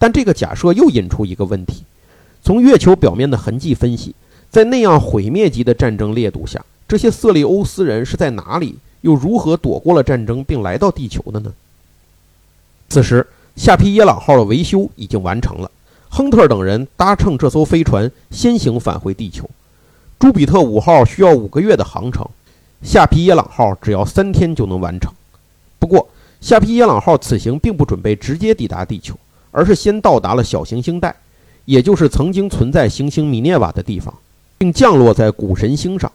[0.00, 1.82] 但这个假设又引出一个问题：
[2.48, 4.14] 从月球表面的痕迹分析，
[4.48, 11.52] 在那样毁灭级的战争烈度下，这些色利欧斯人是在哪里，又如何躲过了战争并来到地球的呢？
[12.88, 15.70] 此时，夏皮耶朗号的维修已经完成了，
[16.08, 19.46] 亨特等人搭乘这艘飞船先行返回地球。
[20.18, 22.26] 朱比特五号需要五个月的航程，
[22.82, 25.12] 夏皮耶朗号只要三天就能完成。
[25.78, 26.08] 不过，
[26.40, 29.14] 夏皮耶朗号此行并不准备直接抵达地球，
[29.50, 31.14] 而是先到达了小行星带，
[31.68, 34.14] 也就是曾经存在行星米涅瓦的地方，
[34.56, 36.10] 并降落在古神星上。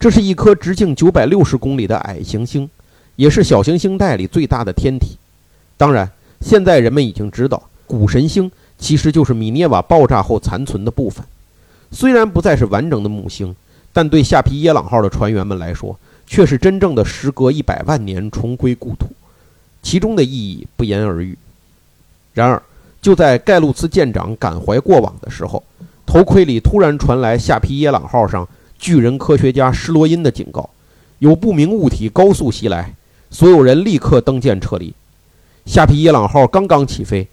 [0.00, 2.68] 这是一颗直径九百六十公里的矮行星，
[3.14, 5.16] 也是小行星带里最大的天体。
[5.76, 11.24] 当然，现在人们已经知道，古神星其实就是米涅瓦爆炸后残存的部分。
[11.92, 13.54] 虽然不再是完整的母星，
[13.92, 19.06] 但对夏皮耶朗号的船员们来说，却是真正的时隔一百万年重归故土，
[19.84, 21.38] 其中的意义不言而喻。
[22.34, 22.60] 然而，
[23.00, 25.62] 就在盖路茨舰长感怀过往的时候，
[26.04, 28.46] 头盔里突然传来夏皮耶朗号上
[28.78, 30.68] 巨人科学家施罗因的警告：
[31.18, 32.94] 有不明物体高速袭来，
[33.30, 34.92] 所有人立刻登舰撤离。
[35.64, 37.28] 夏皮耶朗号刚刚起飞，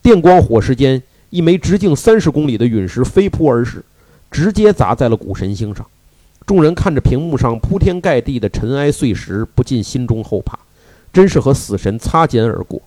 [0.00, 3.84] 电光火石间，一枚直径三十公里的陨石飞扑而至。
[4.30, 5.84] 直接砸在了古神星上，
[6.46, 10.56] 众人看着屏幕上铺天盖地的尘埃碎石，不禁心中后怕，
[11.12, 12.80] 真是和死神擦肩而过。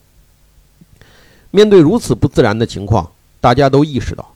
[1.56, 4.34] 面对如此不自然的情况，大家都意识到，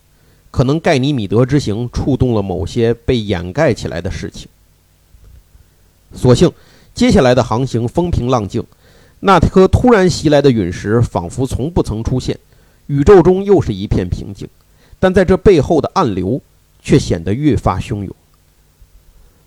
[0.52, 4.48] 可能盖尼米德之行触动了某些被掩盖起来的事情。
[6.14, 6.52] 所幸，
[6.94, 8.64] 接下来的航行风平浪静，
[9.22, 12.38] 那颗突然袭来的陨石仿佛从不曾出现，
[12.86, 14.48] 宇宙中又是一片平静。
[15.00, 16.40] 但在这背后的暗流。
[16.80, 18.16] 却显得越发汹涌。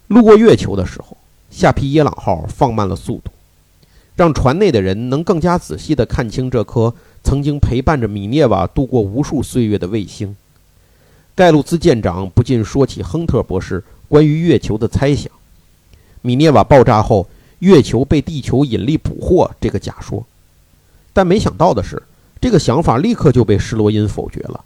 [0.09, 1.17] 路过月球的时候，
[1.49, 3.31] 夏皮耶朗号放慢了速度，
[4.15, 10.37] 让船内的人能更加仔细地看清这颗曾经陪伴着米涅瓦度过无数岁月的卫星。
[11.35, 15.31] 盖鲁兹舰长不禁说起亨特博士关于月球的猜想：
[16.23, 17.29] 米涅瓦爆炸后，
[17.61, 20.27] 月球被地球引力捕获这个假说。
[21.13, 22.03] 但没想到的是，
[22.41, 24.65] 这个想法立刻就被施罗因否决了。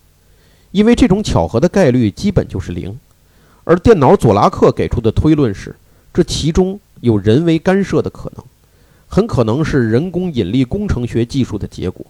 [0.72, 2.98] 因为这种巧合的概率基本就是零，
[3.62, 5.76] 而电脑佐拉克给出的推论是，
[6.12, 8.44] 这其中有人为干涉的可能，
[9.06, 12.04] 很可能是人工引力工程学技术的结果，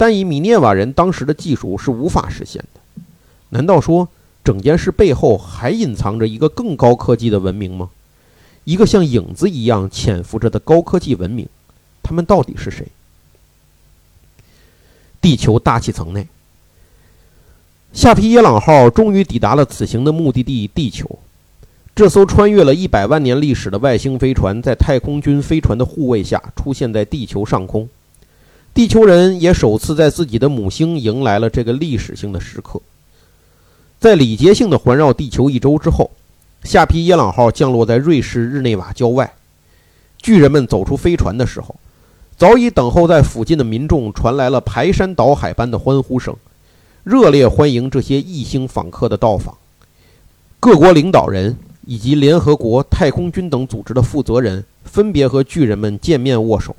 [0.00, 3.02] 但以米涅瓦人当时的技术是无法实现的。
[3.50, 4.08] 难道说
[4.42, 7.90] 整件事背后还隐藏着一个更高科技的文明吗？
[8.64, 11.46] 一个像影子一样潜伏着的高科技文明，
[12.02, 12.88] 他们到底是谁？
[15.20, 16.26] 地球大气层内。
[17.92, 21.18] 夏皮耶朗号终于抵达了此行的目的地——地球。
[21.94, 27.86] 这艘穿越了一百万年历史的外星飞船，在太空军飞船的护卫下出现在地球上空。
[28.72, 32.80] 地球人也首次在自己的母星迎来了这个历史性的时刻。
[33.98, 36.10] 在礼节性的环绕地球一周之后，
[36.64, 39.30] 夏皮耶朗号降落在瑞士日内瓦郊外。
[40.16, 41.74] 巨人们走出飞船的时候，
[42.36, 46.34] 早已等候在附近的民众传来了排山倒海般的欢呼声。
[47.02, 49.54] 热烈欢迎这些异星访客的到访，
[50.60, 51.56] 各国领导人
[51.86, 56.76] 以及联合国太空军等组织的负责人分别和巨人们见面握手，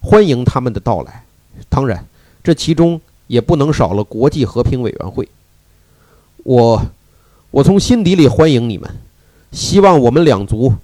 [0.00, 1.24] 欢迎他们的到来。
[1.68, 2.06] 当然，
[2.42, 5.28] 这其中也不能少了国际和平委员会。
[6.44, 6.82] 我，
[7.50, 8.90] 我从心底里欢迎你们，
[9.52, 10.74] 希望我们两族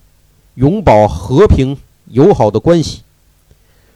[0.54, 3.02] 永保和平友好的关系。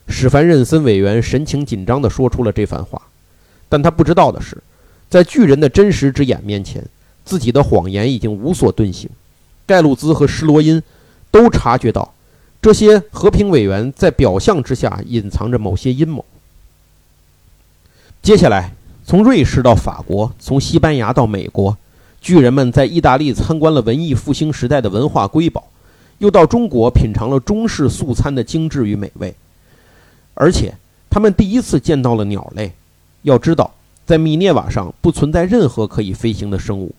[0.07, 3.01] 史凡任森委员神情紧张地说出了这番话，
[3.69, 4.63] 但他不知道的是。
[5.09, 6.85] 在巨人的真实之眼面前，
[7.25, 9.09] 自己的谎言已经无所遁形。
[9.65, 10.83] 盖鲁兹和施罗因
[11.31, 12.13] 都察觉到，
[12.61, 16.25] 这些和平委员在表象之下隐藏着某些阴谋。
[18.25, 18.73] 接下来，
[19.05, 21.77] 从瑞士到法国，从西班牙到美国，
[22.23, 25.63] 巨人们在意大利参观了文艺复兴时代的文化瑰宝，
[26.17, 29.35] 又到中国品尝了中式素餐的精致与美味。
[30.33, 30.75] 而且，
[31.11, 32.73] 他们第一次见到了鸟类。
[33.25, 33.71] 要知道。
[34.07, 36.95] 在米涅瓦上不存在任何可以飞行的生物，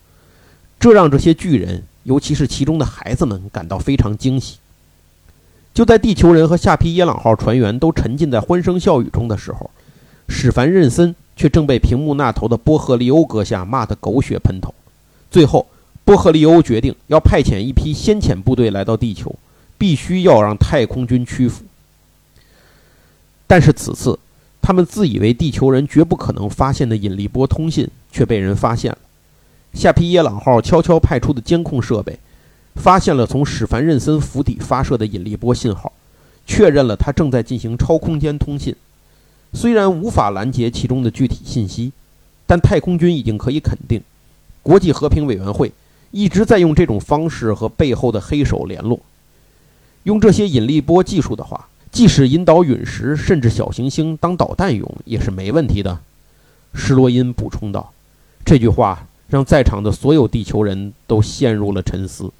[0.80, 4.58] 这让这些巨人，尤其是其中的孩子们感到非常惊喜。
[5.74, 9.70] 就在地球人和下皮耶朗号船员都沉浸在欢声笑语中的时候，
[10.28, 14.74] 史凡任森却正被屏幕那头的波赫利欧阁下骂得狗血喷头。
[15.30, 15.68] 最后，
[16.04, 19.36] 波赫利欧决定要派遣一批先遣部队来到地球，
[19.78, 21.64] 必须要让太空军屈服。
[23.48, 24.18] 但是此次，
[24.62, 28.98] 他们自以为地球人绝不可能发现的引力波通信却被人发现了。
[29.74, 32.18] 下皮耶朗号悄悄派出的监控设备。
[32.76, 35.94] 发现了从史凡任森府邸发射的引力波信号，
[36.46, 38.76] 确认了他正在进行超空间通信。
[39.56, 41.94] 虽然无法拦截其中的具体信息，
[42.46, 44.02] 但太空军已经可以肯定，
[44.62, 45.72] 国际和平委员会
[46.12, 49.00] 一直在用这种方式和背后的黑手联络。
[50.04, 55.98] 用这些引力波技术的话，即使引导陨石甚至小行星当导弹用也是没问题的。
[56.74, 57.94] 施罗因补充道。
[58.44, 62.32] 这句话让在场的所有地球人都陷入了沉思。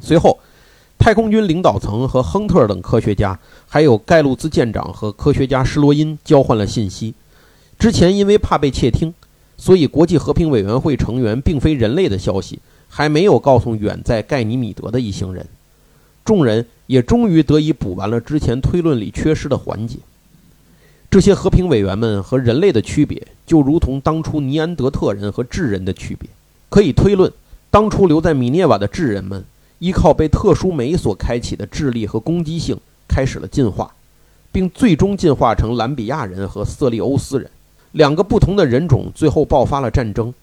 [0.00, 0.38] 随后，
[0.98, 7.14] 太空军领导层和亨特等科学家，还有盖路兹舰长和科学家施罗因交换了信息。
[7.78, 9.12] 之前因为怕被窃听，
[9.56, 15.46] 所以国际和平委员会成员并非人类的消息还没有告诉远在盖尼米德的一行人。
[16.24, 19.96] 众人也终于得以补完了之前推论里缺失的环节。
[21.10, 26.28] 这些和平委员们和人类的区别，就如同当初尼安德特人和智人的区别。
[26.68, 27.32] 可以推论，
[27.70, 29.44] 当初留在米涅瓦的智人们。
[29.78, 32.80] 依靠被特殊酶所开启的智力和攻击性，
[33.16, 33.90] 开始了进化，
[34.52, 37.50] 并最终进化成兰比亚人和色利欧斯人
[37.92, 39.10] 两个不同的人种。
[39.14, 40.34] 最后爆发了战争。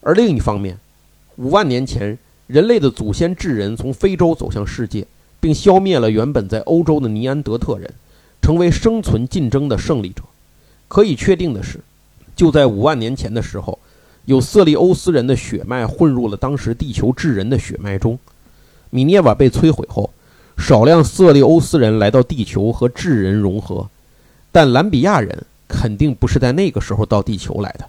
[0.00, 0.78] 而另一方面，
[1.36, 5.06] 五万年前，人类的祖先智人从非洲走向世界，
[5.40, 7.92] 并消灭了原本在欧洲的尼安德特人，
[8.40, 10.22] 成为生存竞争的胜利者。
[10.88, 11.80] 可以确定的是，
[12.34, 13.78] 就在五万年前的时候，
[14.24, 18.18] 有色利欧斯人的血脉混入了当时地球智人的血脉中。
[18.88, 20.10] 米涅瓦被摧毁后，
[20.60, 23.88] 少量色利欧斯人来到地球和智人融合，
[24.52, 27.88] 但兰比亚人肯定不是在那个时候到地球来的，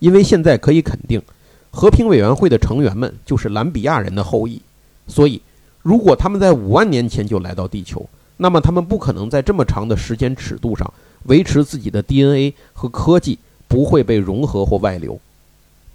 [0.00, 1.22] 因为现在可以肯定，
[1.70, 4.60] 和平委员会的成员们就是兰比亚人的后裔，
[5.06, 5.40] 所以
[5.82, 8.04] 如果他们在五万年前就来到地球，
[8.36, 10.92] 那么他们不可能在这么长的时间尺度上
[11.24, 13.38] 维持自己的 DNA 和科技
[13.68, 15.18] 不会被融合或外流。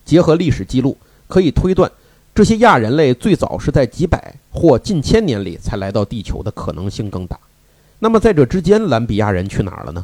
[0.06, 1.92] 结合历史记录，可以推断。
[2.36, 7.38] 这些亚人类最早是在几百或近千年里才来到地球的可能性更大。
[8.00, 10.04] 那么，在这之间，兰比亚人去哪儿了呢？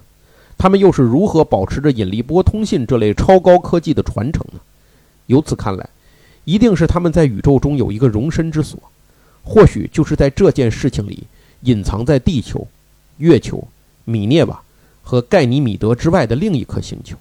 [0.56, 4.60] 他们又是如何保持着引力波通信这类超高科技的传承呢？
[5.26, 5.90] 由此看来，
[6.46, 8.80] 一定是他们在宇宙中有一个容身之所，
[9.44, 11.24] 或许就是在这件事情里
[11.62, 12.68] 隐藏在地球、
[13.18, 13.68] 月球、
[14.06, 14.62] 米涅瓦
[15.02, 17.18] 和盖尼米德之外的另一颗星球。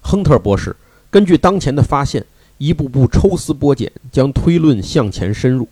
[0.00, 0.74] 亨特博士
[1.10, 2.24] 根据当前的发现。
[2.64, 5.66] 一步步抽丝剥茧，将推论向前深入。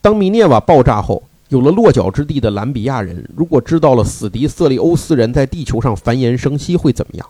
[0.00, 7.24] 当米涅瓦爆炸后，有了落脚之地的兰比亚人，如果知道了死敌色利欧斯人在地球上繁衍生息，会怎么样？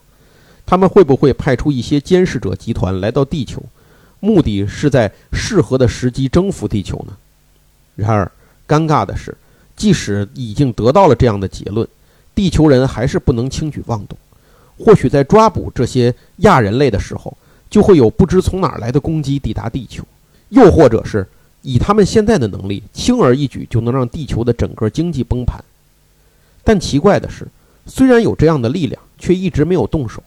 [0.65, 3.63] 他们会不会派出一些监视者集团来到地球，
[4.19, 7.15] 目的是在适合的时机征服地球呢？
[7.97, 8.33] 然而，
[8.67, 9.37] 尴尬的是，
[9.77, 11.87] 即使已经得到了这样的结论，
[12.35, 14.17] 地球人还是不能轻举妄动。
[14.79, 17.37] 或许在抓捕这些亚人类的时候，
[17.75, 20.05] 就会有不知从哪儿来的攻击抵达地球，
[20.51, 21.27] 又或者是
[21.63, 25.61] 以他们现在的能力，轻而易举就能让地球的整个经济崩盘。
[26.63, 27.49] 但奇怪的是，
[27.85, 30.23] 虽然有这样的力量，却一直没有动手。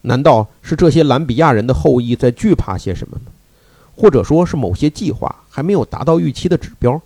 [0.00, 3.30] 难道是这些兰比亚人的后裔在惧怕些什么吗？
[3.94, 7.00] 或者说是某些计划还没有达到预期的指标？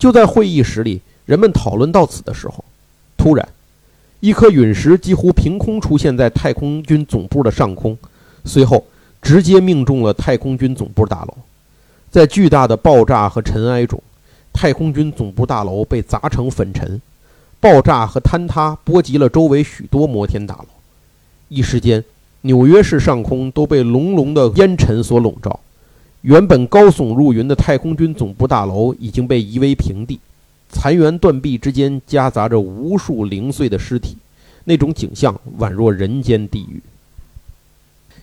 [0.00, 2.64] 就在会议室里，人们讨论到此的时候，
[3.16, 3.48] 突然，
[4.18, 7.96] 一颗陨石几乎凭空出现在太空军总部的上空。
[8.44, 8.84] 随后，
[9.20, 11.34] 直接命中了太空军总部大楼。
[12.10, 14.02] 在巨大的爆炸和尘埃中，
[14.52, 17.00] 太空军总部大楼被砸成粉尘。
[17.60, 20.66] 爆炸和坍塌波及了周围许多摩天大楼。
[21.48, 22.04] 一时间，
[22.42, 25.58] 纽约市上空都被隆隆的烟尘所笼罩。
[26.22, 30.20] 原本高耸入云的太空军总部大楼已经被夷为平地，
[30.68, 34.16] 残垣断壁之间夹杂着无数零碎的尸体，
[34.64, 36.76] 那种景象宛若人间地狱。《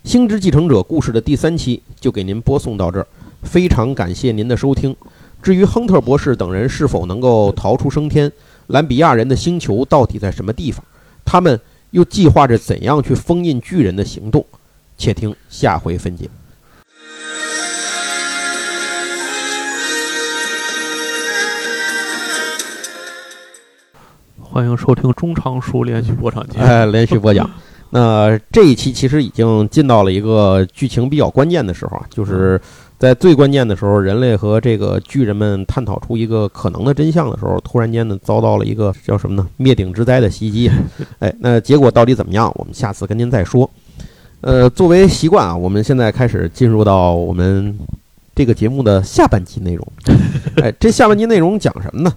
[0.05, 3.07] 星之继承者》故事的第三期就给您播送到这儿，
[3.41, 4.95] 非常感谢您的收听。
[5.41, 8.31] 至于亨特博士等人是否能够逃出升天，
[8.67, 10.85] 兰比亚人的星球到底在什么地方，
[11.25, 14.45] 他们又计划着怎样去封印巨人的行动，
[14.95, 16.29] 且听下回分解。
[24.39, 26.63] 欢迎收听中长书连续播讲节目。
[26.63, 27.49] 哎，连续播讲。
[27.91, 32.59] 那这一期其实已经进到了一个剧情比较关键的时候啊，就是
[32.97, 40.69] 在最关键的时候，人类和这个巨人们探讨出一个可能的真相的时候，突然间呢遭到了一个叫什么呢灭顶之灾的袭击。
[41.19, 42.51] 哎，那结果到底怎么样？
[42.55, 43.69] 我们下次跟您再说。
[44.41, 47.77] 呃，作为习惯啊，我们现在开始进入到我们
[48.35, 49.87] 这个节目的下半集内容。
[50.61, 52.13] 哎，这下半集内容讲什么呢？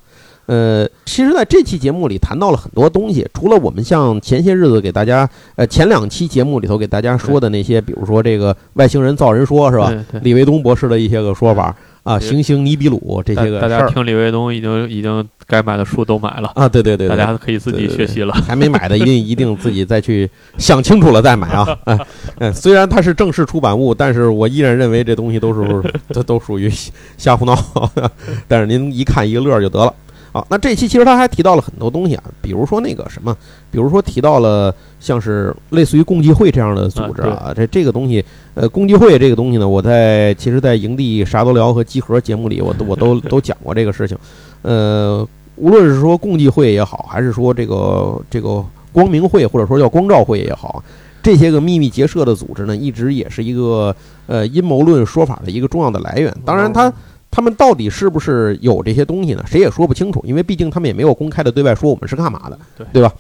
[0.48, 9.92] 呃，其实在这期节目里谈到了很多东西，除了我们像前些日子给大家，呃，前两期节目里头给大家说的那些，比如说这个外星人造人说是吧？
[10.22, 18.32] 李维东博士的一些个说法啊，行星尼比鲁这些个大家听李维东已经已经该买的书都买了啊，对对对，大家可以自己学习了。
[18.32, 21.78] 还没买的一定一定自己再去想清楚了再买啊！
[22.40, 26.72] 哎，虽然它是正式出版物，但是我依然认为这东西都是这都属于
[27.18, 27.54] 瞎胡闹。
[28.48, 29.94] 但是您一看一个乐就得了。
[30.38, 33.36] 好，那这期其实他还提到了很多东西啊，比如说那个什么，
[33.72, 38.24] 比如说提到了像是类似于共济会这样的组织啊，这这个东西，
[38.54, 44.16] 呃，共济会这个东西呢，我在其实，在营地啥都聊和集合节目里，我都我都 都讲过这个事情。
[44.62, 45.26] 呃，
[45.56, 50.80] 无论是说共济会也好，还是说这个这个光明会或者说叫光照会也好，
[51.20, 53.92] 这些个秘密结社的组织呢，一直也是一个
[54.28, 56.32] 呃阴谋论说法的一个重要的来源。
[56.44, 56.92] 当然，它。
[57.30, 59.44] 他们到底是不是有这些东西呢？
[59.46, 63.12] 谁也说不清楚，因为毕竟他们也没有公开的对外说我们是干嘛的，对对吧？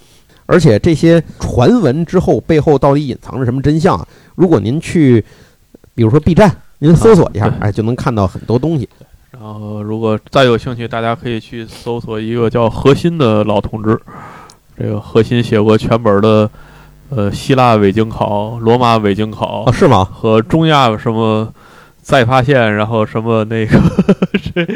[0.46, 4.06] 而且这些传闻之后背后到底隐藏着什么真相？
[4.34, 5.22] 如果您去，
[5.94, 8.88] 比如说 B 站，您搜索一下，哎，就能看到很多东西。
[9.30, 14.00] 然后，如果再有兴趣，大家可以去搜索一个叫核心的老同志，
[14.76, 16.50] 这个核心写过全本的，
[17.10, 20.02] 呃，希腊伪经考、罗马伪经考，啊是吗？
[20.02, 21.52] 和中亚什么？
[22.08, 23.78] 再发现，然后什么那个
[24.32, 24.66] 这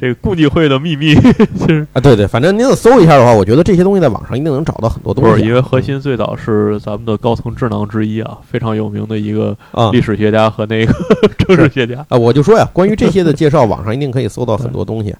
[0.00, 1.14] 这个共济会的秘密，
[1.60, 5.30] 就是啊，对对，反正您搜一下的话，我觉得这些东西在网上一定能找到很多东西。
[5.30, 9.54] 不是，因为核心最早是咱们的高层智囊之一啊，非常有名的一个
[9.92, 10.94] 历史学家和那个
[11.36, 12.16] 政治学家啊。
[12.16, 15.14] 我就说呀，关于这些的介绍，网上一定可以搜到很多东西。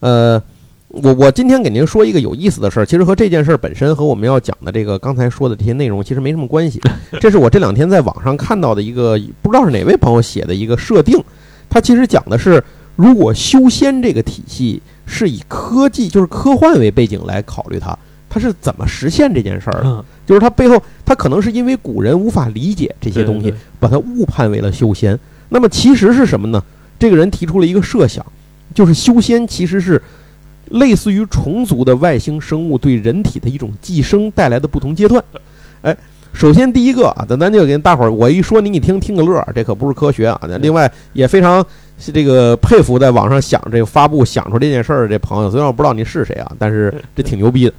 [0.00, 0.42] 呃。
[1.02, 6.80] 我我今天给您说一个有意思的事儿，其实和这件事儿本身和我们要讲的这个刚才说的这些内容其实没什么关系。
[7.20, 11.22] 这是我这两天在网上看到的一个不知道是哪位朋友写的一个设定，
[11.68, 12.62] 它其实讲的是
[12.94, 17.96] 如果修仙这个体系是以科技就是科幻为背景来考虑它，
[18.30, 20.04] 它是怎么实现这件事儿的？
[20.26, 25.18] 就是它背后它可能是因为古人无法理解这些东西，把它误判为了修仙。
[25.50, 26.62] 那么其实是什么呢？
[26.98, 28.24] 这个人提出了一个设想，
[28.74, 30.00] 就是修仙其实是。
[30.70, 35.22] 类似于虫族的外星生物对人体的一种寄生带来的不同阶段，
[35.82, 35.96] 哎，
[36.32, 40.40] 首先第一个啊，咱咱就给大伙儿，我一说你一听听个乐儿，这可不是科学啊。
[40.60, 41.64] 另外也非常
[42.12, 47.72] 这个佩服在网上想这个发布想出这件事儿的这朋友，虽然我不知道你是谁啊，但是这挺牛逼的。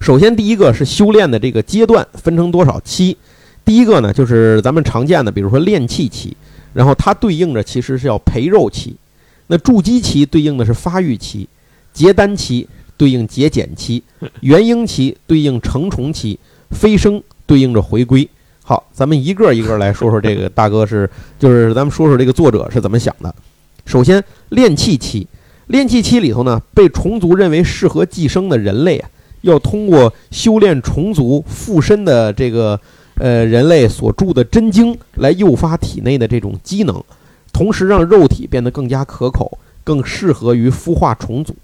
[0.00, 3.16] 首先第一个是修炼的这个阶段分成多少期？
[3.64, 6.36] 第一个呢就是咱们常见的，比如说炼气期，
[6.72, 8.96] 然后它对应着其实是要培肉期，
[9.48, 11.48] 那筑基期对应的是发育期。
[11.98, 12.64] 结丹期
[12.96, 14.00] 对应结茧期，
[14.42, 16.38] 元婴期对应成虫期，
[16.70, 18.28] 飞升对应着回归。
[18.62, 23.34] 好，咱们一个一个来说说这个大哥是， 就是咱们说说这个作者是怎么想的。
[23.84, 25.26] 首先，炼气期，
[25.66, 32.80] 炼气期里头呢，被虫族认为适合寄生的人类啊，要通过修炼虫族附身的这个
[33.16, 37.02] 呃人类所铸的真经来诱发体内的这种机能，
[37.52, 41.56] 同时让肉体变得更加可口，更适合于孵化虫族。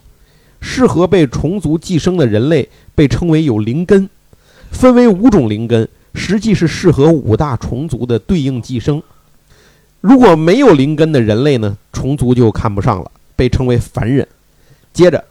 [0.67, 4.09] 适合被虫族寄生的人类被称为有灵根，
[4.71, 9.01] 分为五种灵根，实际是适合五大虫族的对应寄生。
[10.01, 14.27] 如果没有灵根的人类呢，虫族就看不上了，被称为凡人。
[14.95, 15.23] 接着，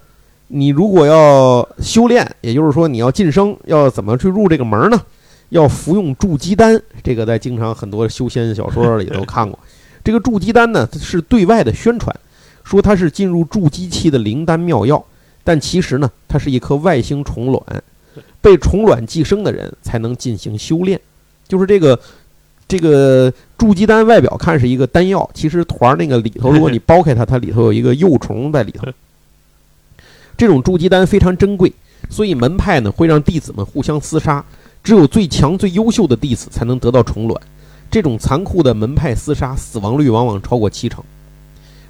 [0.50, 5.02] 你如果要修炼，也就是说你要晋升，要怎么去入这个门呢？
[5.50, 9.58] 要服用筑基丹，这个在经常很多修仙小说里都看过。
[10.04, 12.16] 这个筑基丹呢，是对外的宣传，
[12.64, 15.04] 说它是进入筑基期的灵丹妙药。
[15.44, 17.62] 但其实呢，它是一颗外星虫卵，
[18.42, 21.00] 被虫卵寄生的人才能进行修炼。
[21.48, 22.00] 就是这个
[22.68, 28.88] 这个筑基丹，外表看是一个丹药，其实团儿那个里头，如果你剥开它，它里头有一个幼虫在里头。
[30.38, 31.72] 这种筑基丹非常珍贵，
[32.10, 34.44] 所以门派呢会让弟子们互相厮杀，
[34.84, 37.40] 只有最强最优秀的弟子才能得到虫卵。
[37.92, 41.04] 这种残酷的门派厮杀，死亡率往往超过七成。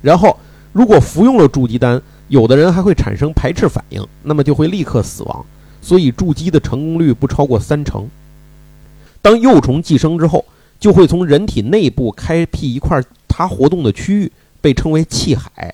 [0.01, 0.37] 然后，
[0.73, 2.01] 如果服用了筑基丹，
[2.33, 5.45] 有的人还会产生排斥反应，那么就会立刻死亡。
[5.83, 8.09] 所以筑基的成功率不超过三成。
[9.21, 10.43] 当幼虫寄生之后，
[10.79, 14.31] 就会从人体内部开辟一块它活动的区域，
[14.61, 15.71] 被称为气海。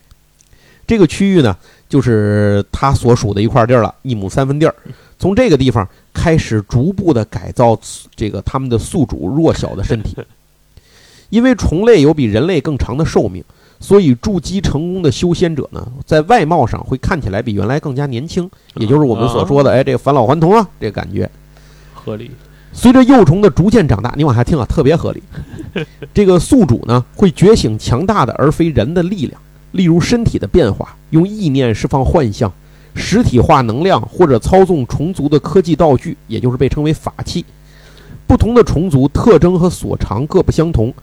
[0.86, 1.56] 这个区域呢，
[1.88, 4.76] 就是它所属的一块地儿了，一亩三分地儿。
[5.18, 7.80] 从这个地方开始，逐步的改造
[8.18, 10.18] 这个他们的宿主弱小的身体。
[11.30, 13.42] 因为虫类有比人类更长的寿命，
[13.80, 21.30] 所以筑基成功的修仙者呢，在外貌上会看起来比原来更加年轻，也就是我们所说的，哎，这个返老还童啊，这个感觉。
[21.94, 22.32] 合理。
[22.72, 25.24] 随着幼虫的逐渐长大，你往下听啊，特别合理。
[26.14, 32.52] 这个宿主呢，会觉醒强大的而非人的力量，例如身体的变化，用意念释放幻象，
[32.94, 37.44] 实体化能量，或者操纵虫族的科技道具，也就是被称为法器。
[38.28, 40.94] 不同的虫族特征和所长各不相同，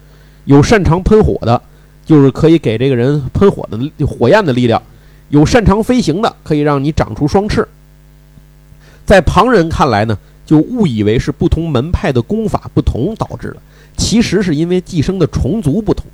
[0.45, 1.61] 有擅长喷火的，
[2.07, 4.80] 就是可以给这个人喷火的火焰的力量；
[5.28, 7.68] 有擅长飞行的，可以让你长出双翅。
[9.04, 10.16] 在旁人看来呢？
[10.46, 13.57] 就误以为是不同门派的功法不同导致的，
[13.96, 16.07] 其实是因为寄生的虫族不同。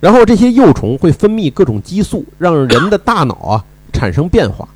[0.00, 4.68] 然后这些幼虫会分泌各种激素，让人的大脑啊产生变化，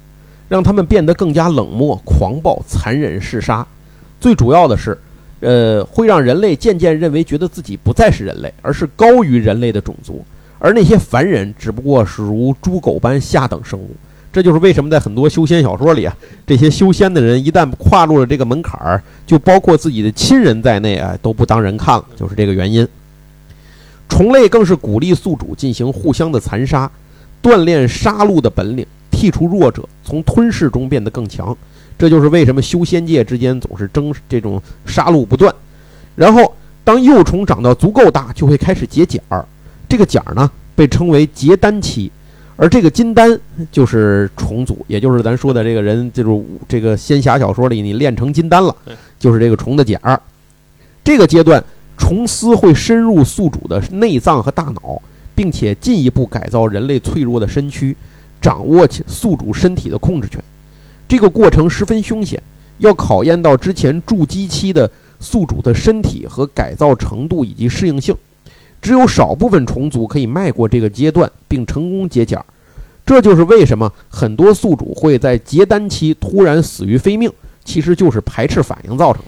[0.49, 3.67] 让他们变得更加冷漠、狂暴、残忍、嗜杀。
[4.19, 4.97] 最主要的是，
[5.41, 10.25] 呃，会让人类渐渐认为觉得自己不再是人类，而是高于人类的种族，
[10.59, 13.91] 而那些凡人只不过是如猪狗般下等生物。
[14.33, 22.87] 这就是为什么在很多修仙小说里啊，这些修仙的人一旦跨入了这个门槛儿，就包括自己的亲人在内啊，都不当人看了，就是这个原因。
[24.09, 26.91] 虫类更是鼓励宿主进行互相的残杀，
[27.41, 31.57] 锻炼杀戮的本领，剔除弱者，从吞噬中变得更强。
[31.97, 35.55] 这就是为什么修仙界之间总是争这种杀戮不断。
[36.17, 36.53] 然后，
[36.83, 39.47] 当幼虫长到足够大，就会开始结茧儿。
[39.95, 42.11] 这个茧儿呢，被称为结丹期。
[42.57, 43.39] 而这个金丹
[43.71, 48.75] 就是重组，也就是咱说的这个人，就是这个仙侠小说里你练成金丹了，
[49.21, 50.21] 就是这个虫的茧儿。
[51.05, 51.63] 这个阶段，
[51.97, 55.01] 虫丝会深入宿主的内脏和大脑，
[55.33, 57.97] 并且进一步改造人类脆弱的身躯，
[58.41, 60.43] 掌握起宿主身体的控制权。
[61.07, 62.43] 这个过程十分凶险，
[62.79, 64.91] 要考验到之前筑基期的
[65.21, 68.13] 宿主的身体和改造程度以及适应性。
[68.85, 72.39] 只有少部分虫族可以迈过这个阶段，并成功结茧，
[73.07, 77.33] 这就是为什么很多宿主会在结丹期突然死于非命，
[77.65, 79.23] 其实就是排斥反应造成。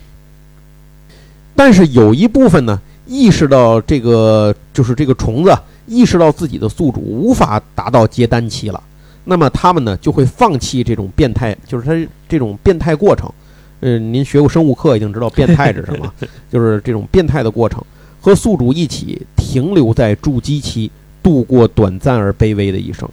[1.54, 8.82] 但是有一部分呢，意识到这个就是这个虫子意识到自己的宿主无法达到结丹期了，
[9.24, 13.32] 那么他们呢就会放弃这种变态，就是他这种变态过程。
[13.80, 16.12] 嗯，您学过生物课，已经知道变态是什么，
[16.52, 17.82] 就是这种变态的过程。
[18.26, 20.90] 和宿主一起停留在筑基期，
[21.22, 23.08] 度过短暂而卑微的一生。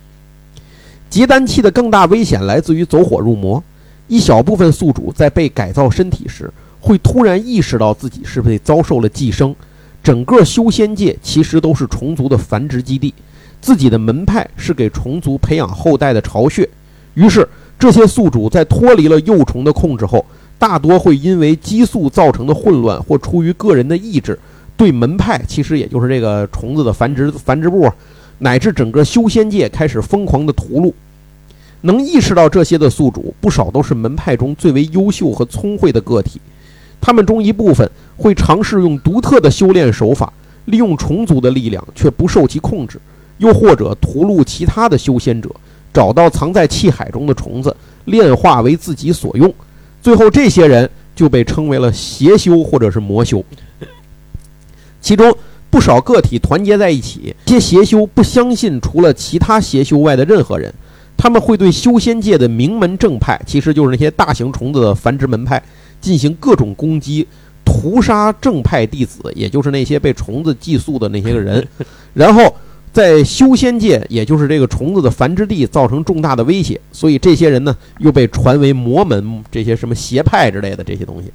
[1.07, 3.63] 结丹期的更大危险来自于走火入魔。
[4.07, 6.51] 一小部分宿主在被改造身体时，
[6.81, 9.55] 会突然意识到自己是被遭受了寄生。
[10.01, 13.13] 整个修仙界其实都是虫族的繁殖基地，
[13.61, 16.67] 自己的门派是给虫族培养后代的巢穴。
[17.13, 17.47] 于是，
[17.77, 20.25] 这些宿主在脱离了幼虫的控制后，
[20.57, 24.39] 大多会因为激素造成的混乱，或出于个人的意志。
[24.83, 27.89] 对门派，其实也就是这个虫子的繁殖繁殖部，
[28.39, 30.91] 乃至整个修仙界开始疯狂的屠戮。
[31.79, 36.41] 能意识到这些的宿主，不少都是门派中最为优秀和聪慧的个体。
[36.99, 40.33] 他们中一部分会尝试用独特的修炼手法，
[40.65, 42.97] 利用虫族的力量却不受其控制；
[43.37, 45.49] 又或者屠戮其他的修仙者，
[45.93, 47.73] 找到藏在气海中的虫子，
[48.03, 49.53] 炼化为自己所用。
[50.01, 53.41] 最后，这些人就被称为了邪修或者是魔修。
[55.03, 55.35] 其中
[55.69, 60.73] 不少个体团结在一起，这些邪修不相信除了其他邪修外的任何人，
[61.17, 65.61] 他们会对修仙界的名门正派，其实就是那些大型虫子的繁殖门派，
[65.99, 67.27] 进行各种攻击，
[67.65, 71.67] 屠杀正派弟子，也就是那些被虫子寄宿的那些个人，
[72.13, 72.55] 然后
[72.93, 81.29] 在修仙界，也就是这个虫子的繁殖地，造成重大的威胁，所以这些人呢，又被传为魔门这些什么邪派之类的这些东西。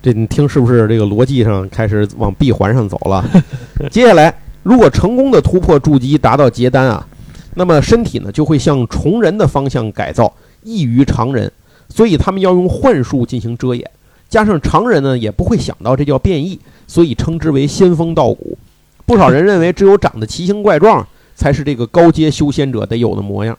[0.00, 3.24] 这你听是不是这个逻辑上开始往闭环上走了？
[3.90, 4.32] 接下来，
[4.62, 7.06] 如果成功的突破筑基，达到结丹啊，
[7.54, 10.32] 那么身体呢就会向虫人的方向改造，
[10.62, 11.50] 异于常人，
[11.88, 13.90] 所以他们要用幻术进行遮掩。
[14.28, 18.56] 加上常人呢也不会想到这叫变异，所以称之为仙风道骨。
[19.04, 23.56] 不少人认为，只有长得奇形怪状，才是这个高阶修仙者得有的模样。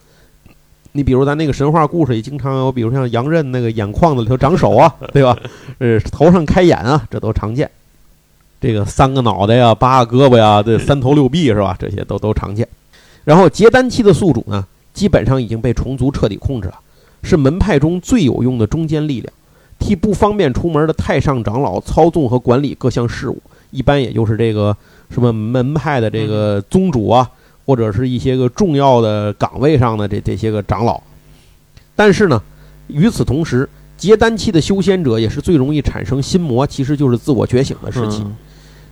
[0.93, 5.37] 你比如咱那个神话故事里经常有，比如像杨任那个眼眶子里头长手啊， 对吧？
[5.77, 7.69] 呃，头上开眼啊，这都常见。
[8.59, 11.75] 这个三个脑袋呀，八个胳膊呀，这三头六臂是吧？
[11.79, 12.67] 这些都都常见。
[13.23, 16.79] 然后结丹期的宿主呢，基本上已经被虫族彻底控制了，
[17.21, 19.31] 是门派中最有用的中坚力量，
[19.77, 23.39] 替不方便出门的太上长老操纵和管理各项事务。
[23.69, 24.75] 一般也就是这个
[25.11, 27.29] 什么门派的这个宗主啊。
[27.69, 30.99] 或者是一些个重要的岗位上的这这些个长老。
[31.95, 32.41] 但是呢，
[32.87, 38.23] 与此同时，结丹期的修仙者也是最容易产生心魔，其实就是自我觉醒的时期。
[38.23, 38.35] 嗯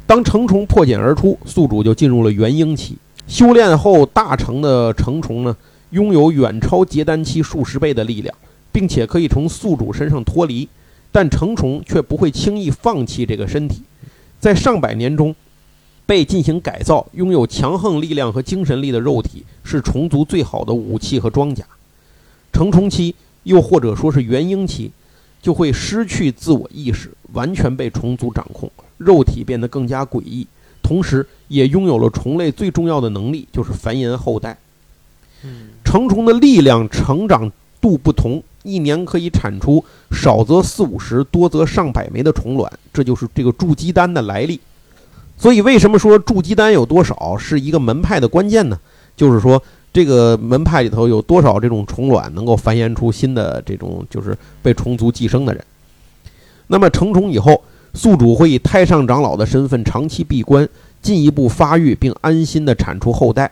[0.06, 2.96] 当成虫破茧而出，宿主就进入了元婴期。
[3.28, 5.58] 修炼后大成的成虫呢，
[5.90, 8.34] 拥有远超结丹期数十倍的力量，
[8.72, 10.70] 并且可以从宿主身上脱离。
[11.12, 13.82] 但成虫却不会轻易放弃这个身体，
[14.40, 15.36] 在上百年中
[16.08, 21.66] 被进行改造，拥有强横力量和精神力的肉体是虫族最好的武器和装甲。
[22.54, 24.90] 成虫期，又或者说是元婴期，
[25.42, 30.48] 就会失去自我意识，完全被虫族掌控，肉体变得更加诡异，
[30.82, 34.58] 同时也拥有了虫类最重要的能力，就是繁衍后代。
[35.84, 44.60] 成虫的力量成长度不同，一年可以产出少则四五十，多则上百枚的虫卵，这就是这个筑基丹的来历。
[45.38, 48.80] 所以，为什么说筑基丹有多少是一个门派的关键呢？
[49.16, 49.62] 就是说，
[49.94, 55.64] 这个门派里头有多少这种虫卵能够繁衍出新的这种就是被虫族寄生的人。
[56.66, 57.64] 那么成虫以后，
[57.94, 60.68] 宿主会以太上长老的身份长期闭关，
[61.02, 63.52] 进一步发育并安心地产出后代。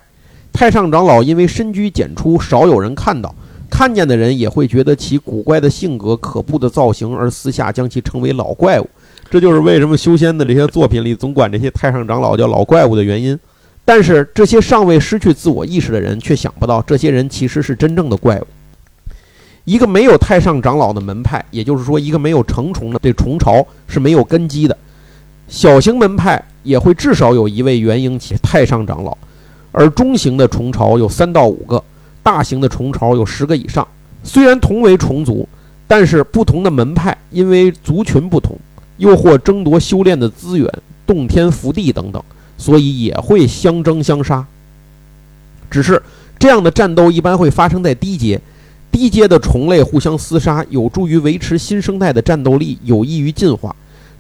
[0.52, 3.34] 太上长老因为深居简出，少有人看到，
[3.70, 8.90] 看见的人也会觉得其古怪的性格、可怖的造型，而私下将其称为老怪物。
[9.30, 13.38] 这就是为什么修仙的这些作品里总管这些太上长老叫老怪物的原因。
[13.84, 18.47] 但是这些尚未失去自我意识的人却想不到，这些人其实是真正的怪物。
[19.63, 24.78] 一个没有太上长老的门派，也就是说，一个没有成虫的这虫巢是没有根基的。
[25.47, 29.15] 小型门派也会至少有一位元婴期太上长老，
[29.71, 31.84] 而中型的虫巢有三到五个，
[32.23, 33.88] 大型的虫巢有十个以上。
[34.23, 35.47] 虽然同为虫族，
[35.88, 38.57] 但是不同的门派因为族群不同，
[38.98, 40.70] 又或争夺修炼的资源、
[41.06, 42.22] 洞天福地等等，
[42.58, 44.46] 所以也会相争相杀。
[45.70, 46.02] 只是
[46.39, 48.39] 这样的战斗一般会发生在低阶，
[48.91, 53.76] 低阶的虫类互相厮杀，有助于维持新生代的战斗力，有益于进化。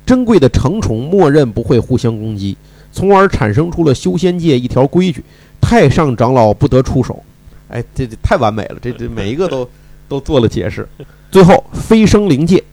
[0.05, 2.55] 珍贵的成虫默认不会互相攻击，
[2.91, 5.23] 从而产生出了修仙界一条规矩：
[5.59, 7.23] 太上长老不得出手。
[7.69, 9.67] 哎，这这太完美了，这这每一个都
[10.07, 10.87] 都做了解释。
[11.31, 12.63] 最后，飞升灵界，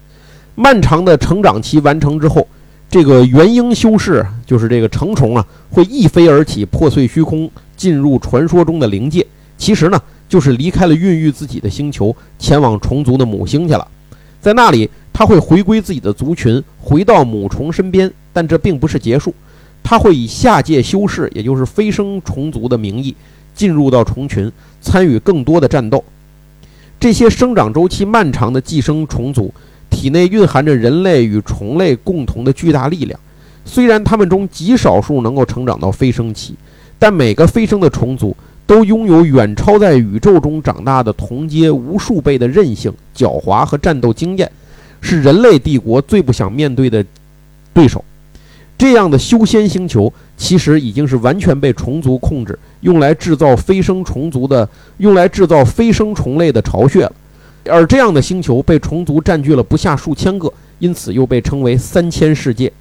[0.54, 2.46] 漫长的成长期完成之后，
[2.90, 9.26] 这个元婴修士就是这个成虫啊，会一飞而起，破碎虚空，进入传说中的灵界。
[9.56, 13.86] 其实呢，就是离开了孕育自己的星球，前往虫族的母星去了。
[14.40, 18.12] 在那里，他会回归自己的族群，回到母虫身边。
[18.34, 19.34] 但这并不是结束，
[19.82, 23.14] 他会以下界修士，也就是飞升虫族的名义，
[23.54, 24.50] 进入到虫群，
[24.80, 26.02] 参与更多的战斗。
[26.98, 29.52] 这些生长周期漫长的寄生虫族，
[29.92, 33.20] 体内蕴含着人类与虫类共同的巨大力量。
[33.64, 36.56] 虽然他们中极少数能够成长到飞升期，
[36.98, 38.36] 但每个飞升的虫族
[38.66, 44.50] 都拥有远超在宇宙中长大的同阶无数倍的韧性、狡猾和战斗经验，
[45.00, 47.04] 是人类帝国最不想面对的
[47.72, 48.04] 对手。
[48.76, 54.68] 这样的修仙星球其实已经是完全被虫族控制，用来制造飞升虫族的，
[54.98, 57.12] 用来制造飞升虫类的巢穴了。
[57.64, 62.72] 而这样的星球被虫族占据了不下数千个，因此又被称为三千世界。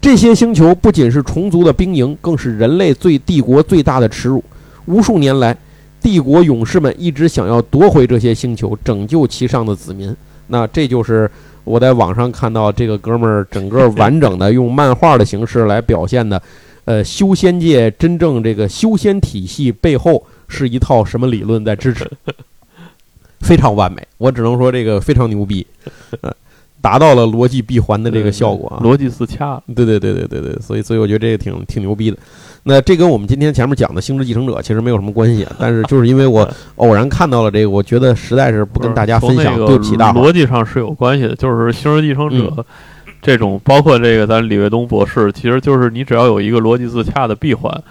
[0.00, 4.42] 这些星球不仅是虫族的兵营，更是人类最帝国最大的耻辱。
[4.86, 5.54] 无数年来，
[6.00, 10.16] 帝国勇士们一直想要夺回这些星球，拯救其上的子民。
[10.46, 11.30] 那这就是
[11.64, 16.42] 我在网上看到这个哥们儿整个 完整的用漫画的形式来表现的，
[16.86, 22.10] 呃，修仙界真正这个修仙体系背后是一套什么理论在支持，
[23.40, 24.00] 非常完美。
[24.18, 25.66] 我只能说这个非常牛逼，
[26.20, 26.32] 呃，
[26.80, 28.80] 达到了逻辑闭环的这个效果啊。
[28.84, 29.60] 逻辑自洽。
[29.74, 32.16] 对对对对对对，所以所以我觉得这个挺挺牛逼的。
[32.62, 40.20] 那这跟我们今天前面讲的《星之继承者》其实没有什么关系啊，但是就是因为我 偶然看到了这个，我觉得实在是不跟大家分享，对不起大伙。
[40.20, 42.64] 逻辑上是有关系的，就是《星之继承者》嗯
[43.22, 47.82] 这种，包括这个咱李卫东博士，其实就是你只要有一个逻辑自洽的闭环，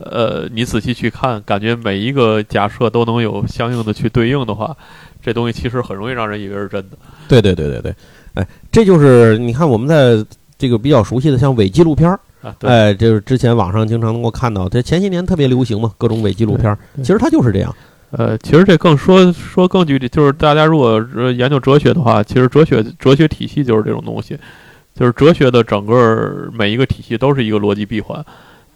[0.00, 4.76] 呃，你仔细去看，感觉每一个假设都能有相应的去对应的话，
[5.22, 6.96] 这东西其实很容易让人以为是真的。
[7.28, 7.94] 对对对对对，
[8.34, 10.24] 哎，这就是你看我们在
[10.58, 17.74] 这个比较熟悉的像伪纪录片儿，啊，对，哎，就是之前网上经常能够看到，这前些年特别流行嘛，各种伪纪录片儿，其实它就是这样。
[18.12, 24.36] 呃，其实这更说说更具体，就是大家如果呃研究哲学的话，其实哲学哲学体系就是这种东西，
[24.94, 28.24] 就是哲学的整个每一个体系都是一个逻辑闭环，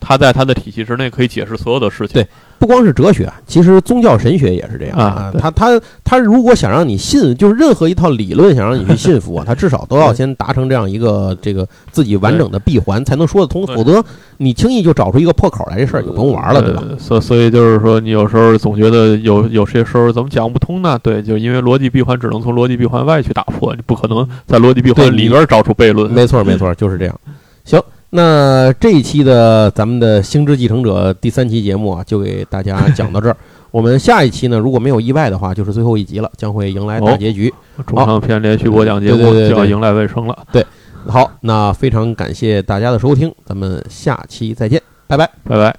[0.04, 2.14] 它在他的体系之内可以解释所有的事情。
[2.14, 13.66] 对不光是哲学，其实宗教神学也是这样啊对他他他如果想让你信，就是任何一套理论想让你去信服啊， 他至少都要先达成这样一个这个自己完整的闭环，才能说得通。
[13.66, 14.02] 否则
[14.38, 16.82] 你轻易就找出一个破口来，这事儿就不用玩了，对吧？
[16.88, 20.98] 呃所所以就是说，你有时候总觉得有有些时候怎么讲不通呢？
[21.02, 26.10] 对，就因为逻辑闭环只能从逻辑闭环外去打破，你不可能在逻辑闭环里边找出悖论。
[26.10, 27.20] 没错，没错，就是这样。
[27.64, 27.82] 行，
[28.16, 33.36] 那这一期的咱们的《星之继承者》第三期节目啊，就给大家讲到这儿。
[33.72, 37.52] 我们下一期呢，如果没有意外的话，就是最后一集了，将会迎来大结局。
[37.84, 40.46] 中长篇连续播讲节目就要迎来尾声了。
[40.52, 40.64] 对
[41.08, 45.28] 好，那非常感谢大家的收听，咱们下期再见，拜拜。
[45.42, 45.76] 拜拜。